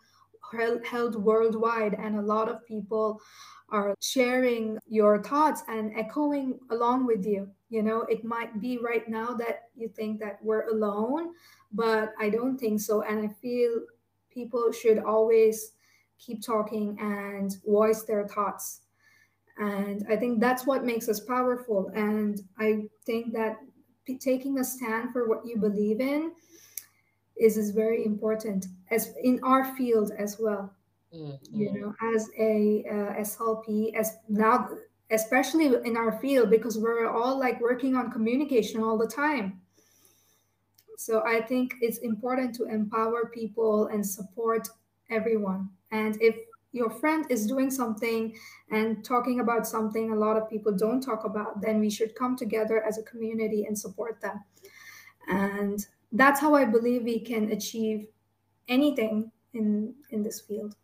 held 0.85 1.15
worldwide, 1.15 1.95
and 1.95 2.15
a 2.15 2.21
lot 2.21 2.49
of 2.49 2.63
people 2.63 3.19
are 3.69 3.95
sharing 4.01 4.77
your 4.87 5.21
thoughts 5.21 5.63
and 5.67 5.91
echoing 5.97 6.59
along 6.71 7.05
with 7.05 7.25
you. 7.25 7.49
You 7.69 7.83
know, 7.83 8.01
it 8.03 8.23
might 8.23 8.61
be 8.61 8.77
right 8.77 9.07
now 9.07 9.33
that 9.33 9.63
you 9.75 9.89
think 9.89 10.19
that 10.21 10.39
we're 10.41 10.69
alone, 10.69 11.33
but 11.73 12.13
I 12.17 12.29
don't 12.29 12.57
think 12.57 12.79
so. 12.79 13.01
And 13.01 13.27
I 13.27 13.33
feel 13.41 13.81
people 14.31 14.71
should 14.71 14.99
always 14.99 15.73
keep 16.17 16.41
talking 16.41 16.97
and 16.99 17.55
voice 17.65 18.03
their 18.03 18.27
thoughts. 18.27 18.81
And 19.57 20.05
I 20.09 20.15
think 20.15 20.39
that's 20.39 20.65
what 20.65 20.85
makes 20.85 21.09
us 21.09 21.19
powerful. 21.19 21.91
And 21.93 22.41
I 22.57 22.83
think 23.05 23.33
that 23.33 23.57
taking 24.19 24.59
a 24.59 24.63
stand 24.63 25.11
for 25.11 25.27
what 25.27 25.45
you 25.45 25.57
believe 25.57 25.99
in 25.99 26.31
is 27.35 27.57
is 27.57 27.71
very 27.71 28.05
important 28.05 28.67
as 28.89 29.13
in 29.21 29.39
our 29.43 29.75
field 29.75 30.11
as 30.17 30.37
well 30.39 30.73
mm-hmm. 31.13 31.59
you 31.59 31.73
know 31.73 31.93
as 32.15 32.29
a 32.39 32.83
uh, 32.89 33.21
slp 33.23 33.95
as 33.95 34.17
now 34.29 34.69
especially 35.11 35.67
in 35.85 35.95
our 35.95 36.19
field 36.19 36.49
because 36.49 36.77
we're 36.77 37.09
all 37.09 37.39
like 37.39 37.59
working 37.61 37.95
on 37.95 38.11
communication 38.11 38.83
all 38.83 38.97
the 38.97 39.07
time 39.07 39.59
so 40.97 41.23
i 41.25 41.41
think 41.41 41.73
it's 41.81 41.99
important 41.99 42.53
to 42.53 42.65
empower 42.65 43.31
people 43.33 43.87
and 43.87 44.05
support 44.05 44.67
everyone 45.09 45.69
and 45.91 46.21
if 46.21 46.35
your 46.73 46.89
friend 46.89 47.25
is 47.29 47.47
doing 47.47 47.71
something 47.71 48.35
and 48.71 49.03
talking 49.03 49.39
about 49.39 49.65
something 49.65 50.11
a 50.11 50.15
lot 50.15 50.35
of 50.35 50.49
people 50.49 50.71
don't 50.75 51.01
talk 51.01 51.23
about 51.23 51.61
then 51.61 51.79
we 51.79 51.89
should 51.89 52.13
come 52.15 52.35
together 52.35 52.83
as 52.83 52.97
a 52.97 53.03
community 53.03 53.65
and 53.65 53.77
support 53.77 54.19
them 54.21 54.43
and 55.29 55.85
that's 56.11 56.39
how 56.39 56.55
I 56.55 56.65
believe 56.65 57.03
we 57.03 57.19
can 57.19 57.51
achieve 57.51 58.07
anything 58.67 59.31
in 59.53 59.93
in 60.11 60.23
this 60.23 60.41
field. 60.41 60.75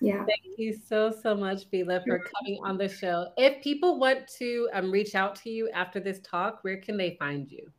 Yeah. 0.00 0.24
Thank 0.24 0.58
you 0.58 0.72
so 0.72 1.10
so 1.10 1.34
much, 1.34 1.68
Vila, 1.70 2.02
for 2.06 2.18
coming 2.18 2.58
on 2.64 2.78
the 2.78 2.88
show. 2.88 3.28
If 3.36 3.62
people 3.62 3.98
want 3.98 4.26
to 4.38 4.68
um, 4.72 4.90
reach 4.90 5.14
out 5.14 5.36
to 5.42 5.50
you 5.50 5.68
after 5.70 6.00
this 6.00 6.20
talk, 6.20 6.64
where 6.64 6.78
can 6.78 6.96
they 6.96 7.16
find 7.18 7.50
you? 7.50 7.70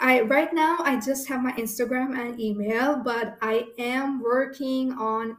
I 0.00 0.22
right 0.22 0.52
now 0.52 0.78
I 0.80 1.00
just 1.00 1.28
have 1.28 1.42
my 1.42 1.52
Instagram 1.52 2.18
and 2.18 2.38
email, 2.40 2.96
but 2.96 3.36
I 3.42 3.68
am 3.78 4.22
working 4.22 4.92
on 4.92 5.36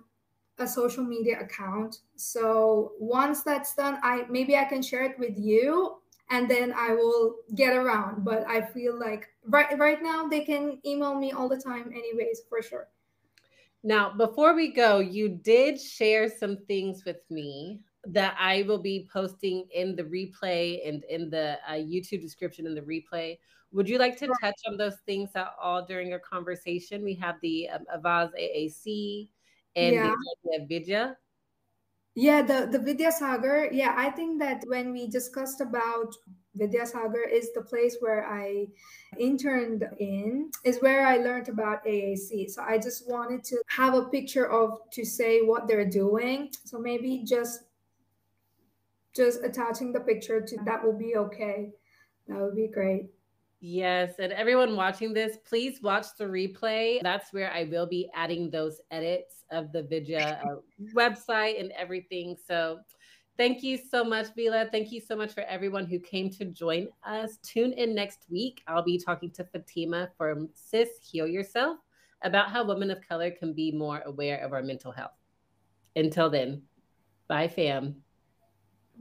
a 0.57 0.67
social 0.67 1.03
media 1.03 1.39
account. 1.39 1.99
So 2.15 2.93
once 2.99 3.43
that's 3.43 3.75
done, 3.75 3.99
I 4.01 4.25
maybe 4.29 4.55
I 4.55 4.65
can 4.65 4.81
share 4.81 5.03
it 5.03 5.19
with 5.19 5.37
you 5.37 5.97
and 6.31 6.49
then 6.49 6.73
I 6.75 6.93
will 6.93 7.35
get 7.55 7.75
around. 7.75 8.23
But 8.23 8.45
I 8.47 8.61
feel 8.61 8.99
like 8.99 9.27
right 9.47 9.77
right 9.77 10.01
now 10.01 10.27
they 10.27 10.41
can 10.41 10.79
email 10.85 11.15
me 11.15 11.31
all 11.31 11.49
the 11.49 11.59
time, 11.59 11.91
anyways, 11.93 12.41
for 12.49 12.61
sure. 12.61 12.87
Now, 13.85 14.11
before 14.17 14.55
we 14.55 14.73
go, 14.73 14.97
you 14.97 15.29
did 15.29 15.79
share 15.79 16.27
some 16.27 16.57
things 16.65 17.05
with 17.05 17.21
me 17.29 17.81
that 18.05 18.35
I 18.39 18.63
will 18.63 18.79
be 18.79 19.07
posting 19.13 19.67
in 19.71 19.95
the 19.95 20.01
replay 20.01 20.87
and 20.87 21.03
in 21.03 21.29
the 21.29 21.59
uh, 21.69 21.73
YouTube 21.73 22.21
description 22.21 22.65
in 22.65 22.73
the 22.73 22.81
replay. 22.81 23.37
Would 23.73 23.87
you 23.87 23.99
like 23.99 24.17
to 24.17 24.27
touch 24.41 24.59
on 24.67 24.75
those 24.75 24.97
things 25.05 25.29
at 25.35 25.49
all 25.61 25.85
during 25.85 26.09
your 26.09 26.19
conversation? 26.19 27.03
We 27.03 27.13
have 27.15 27.35
the 27.43 27.69
um, 27.69 27.85
Avaz 27.95 28.31
AAC 28.41 29.29
and 29.75 29.93
yeah. 29.93 30.15
the 30.43 30.65
Vidya. 30.67 31.15
Yeah, 32.15 32.41
the, 32.41 32.67
the 32.71 32.79
Vidya 32.79 33.11
Sagar. 33.11 33.69
Yeah, 33.71 33.93
I 33.95 34.09
think 34.09 34.39
that 34.39 34.63
when 34.65 34.93
we 34.93 35.07
discussed 35.07 35.61
about 35.61 36.11
Vidya 36.55 36.85
Sagar 36.85 37.27
is 37.29 37.53
the 37.53 37.61
place 37.61 37.97
where 37.99 38.25
I 38.25 38.67
interned 39.19 39.87
in, 39.99 40.51
is 40.63 40.79
where 40.79 41.05
I 41.05 41.17
learned 41.17 41.49
about 41.49 41.85
AAC. 41.85 42.49
So 42.49 42.61
I 42.61 42.77
just 42.77 43.09
wanted 43.09 43.43
to 43.45 43.61
have 43.67 43.93
a 43.93 44.05
picture 44.05 44.49
of 44.49 44.79
to 44.91 45.05
say 45.05 45.41
what 45.41 45.67
they're 45.67 45.89
doing. 45.89 46.51
So 46.63 46.79
maybe 46.79 47.23
just 47.25 47.61
just 49.15 49.43
attaching 49.43 49.93
the 49.93 50.01
picture 50.01 50.41
to 50.41 50.57
that 50.65 50.83
will 50.83 50.97
be 50.97 51.15
okay. 51.15 51.71
That 52.27 52.41
would 52.41 52.55
be 52.55 52.67
great. 52.67 53.07
Yes, 53.61 54.19
and 54.19 54.31
everyone 54.33 54.75
watching 54.75 55.13
this, 55.13 55.37
please 55.37 55.81
watch 55.81 56.07
the 56.19 56.25
replay. 56.25 57.01
That's 57.01 57.33
where 57.33 57.51
I 57.51 57.63
will 57.63 57.87
be 57.87 58.09
adding 58.13 58.51
those 58.51 58.81
edits 58.91 59.43
of 59.49 59.71
the 59.71 59.81
Vidya 59.83 60.39
uh, 60.45 60.57
website 60.93 61.59
and 61.59 61.71
everything. 61.71 62.35
So, 62.47 62.79
thank 63.37 63.63
you 63.63 63.77
so 63.77 64.03
much, 64.03 64.27
Vila. 64.35 64.67
Thank 64.71 64.91
you 64.91 64.99
so 64.99 65.15
much 65.15 65.33
for 65.33 65.41
everyone 65.41 65.85
who 65.85 65.99
came 65.99 66.29
to 66.31 66.45
join 66.45 66.87
us. 67.03 67.37
Tune 67.43 67.73
in 67.73 67.93
next 67.95 68.25
week. 68.29 68.61
I'll 68.67 68.83
be 68.83 68.97
talking 68.97 69.31
to 69.31 69.43
Fatima 69.43 70.09
from 70.17 70.49
Sis 70.53 70.89
Heal 71.01 71.27
Yourself 71.27 71.77
about 72.21 72.49
how 72.49 72.63
women 72.65 72.91
of 72.91 73.05
color 73.07 73.31
can 73.31 73.53
be 73.53 73.71
more 73.71 74.01
aware 74.05 74.39
of 74.39 74.53
our 74.53 74.63
mental 74.63 74.91
health. 74.91 75.11
Until 75.95 76.29
then, 76.29 76.63
bye, 77.27 77.47
fam. 77.47 77.95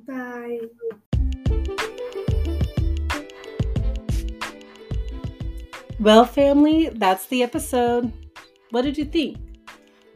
Bye. 0.07 0.61
Well, 6.01 6.25
family, 6.25 6.90
that's 6.90 7.27
the 7.27 7.42
episode. 7.42 8.12
What 8.70 8.83
did 8.83 8.99
you 8.99 9.05
think? 9.05 9.38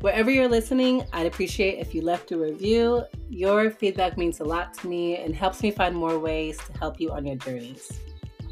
Wherever 0.01 0.31
you're 0.31 0.49
listening, 0.49 1.05
I'd 1.13 1.27
appreciate 1.27 1.81
if 1.81 1.93
you 1.93 2.03
left 2.03 2.31
a 2.31 2.39
review. 2.39 3.03
Your 3.29 3.69
feedback 3.69 4.17
means 4.17 4.39
a 4.39 4.45
lot 4.45 4.73
to 4.75 4.87
me 4.89 5.17
and 5.17 5.35
helps 5.35 5.61
me 5.61 5.73
find 5.73 5.95
more 5.95 6.21
ways 6.21 6.57
to 6.57 6.79
help 6.79 7.01
you 7.01 7.11
on 7.11 7.27
your 7.27 7.35
journeys. 7.35 7.99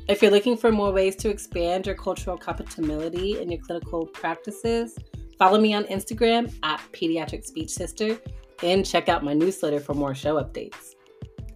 If 0.08 0.22
you're 0.22 0.32
looking 0.32 0.56
for 0.56 0.72
more 0.72 0.90
ways 0.90 1.14
to 1.16 1.28
expand 1.28 1.86
your 1.86 1.94
cultural 1.94 2.36
compatibility 2.36 3.40
in 3.40 3.48
your 3.48 3.60
clinical 3.60 4.06
practices, 4.06 4.98
follow 5.38 5.60
me 5.60 5.72
on 5.72 5.84
Instagram 5.84 6.52
at 6.64 6.80
Pediatric 6.92 7.44
Speech 7.44 7.70
Sister 7.70 8.18
and 8.64 8.84
check 8.84 9.08
out 9.08 9.22
my 9.22 9.32
newsletter 9.32 9.78
for 9.78 9.94
more 9.94 10.16
show 10.16 10.42
updates. 10.42 10.94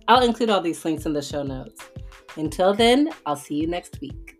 I'll 0.06 0.22
include 0.22 0.50
all 0.50 0.60
these 0.60 0.84
links 0.84 1.04
in 1.04 1.12
the 1.12 1.22
show 1.22 1.42
notes. 1.42 1.88
Until 2.36 2.74
then, 2.74 3.10
I'll 3.26 3.34
see 3.34 3.56
you 3.56 3.66
next 3.66 4.00
week. 4.00 4.39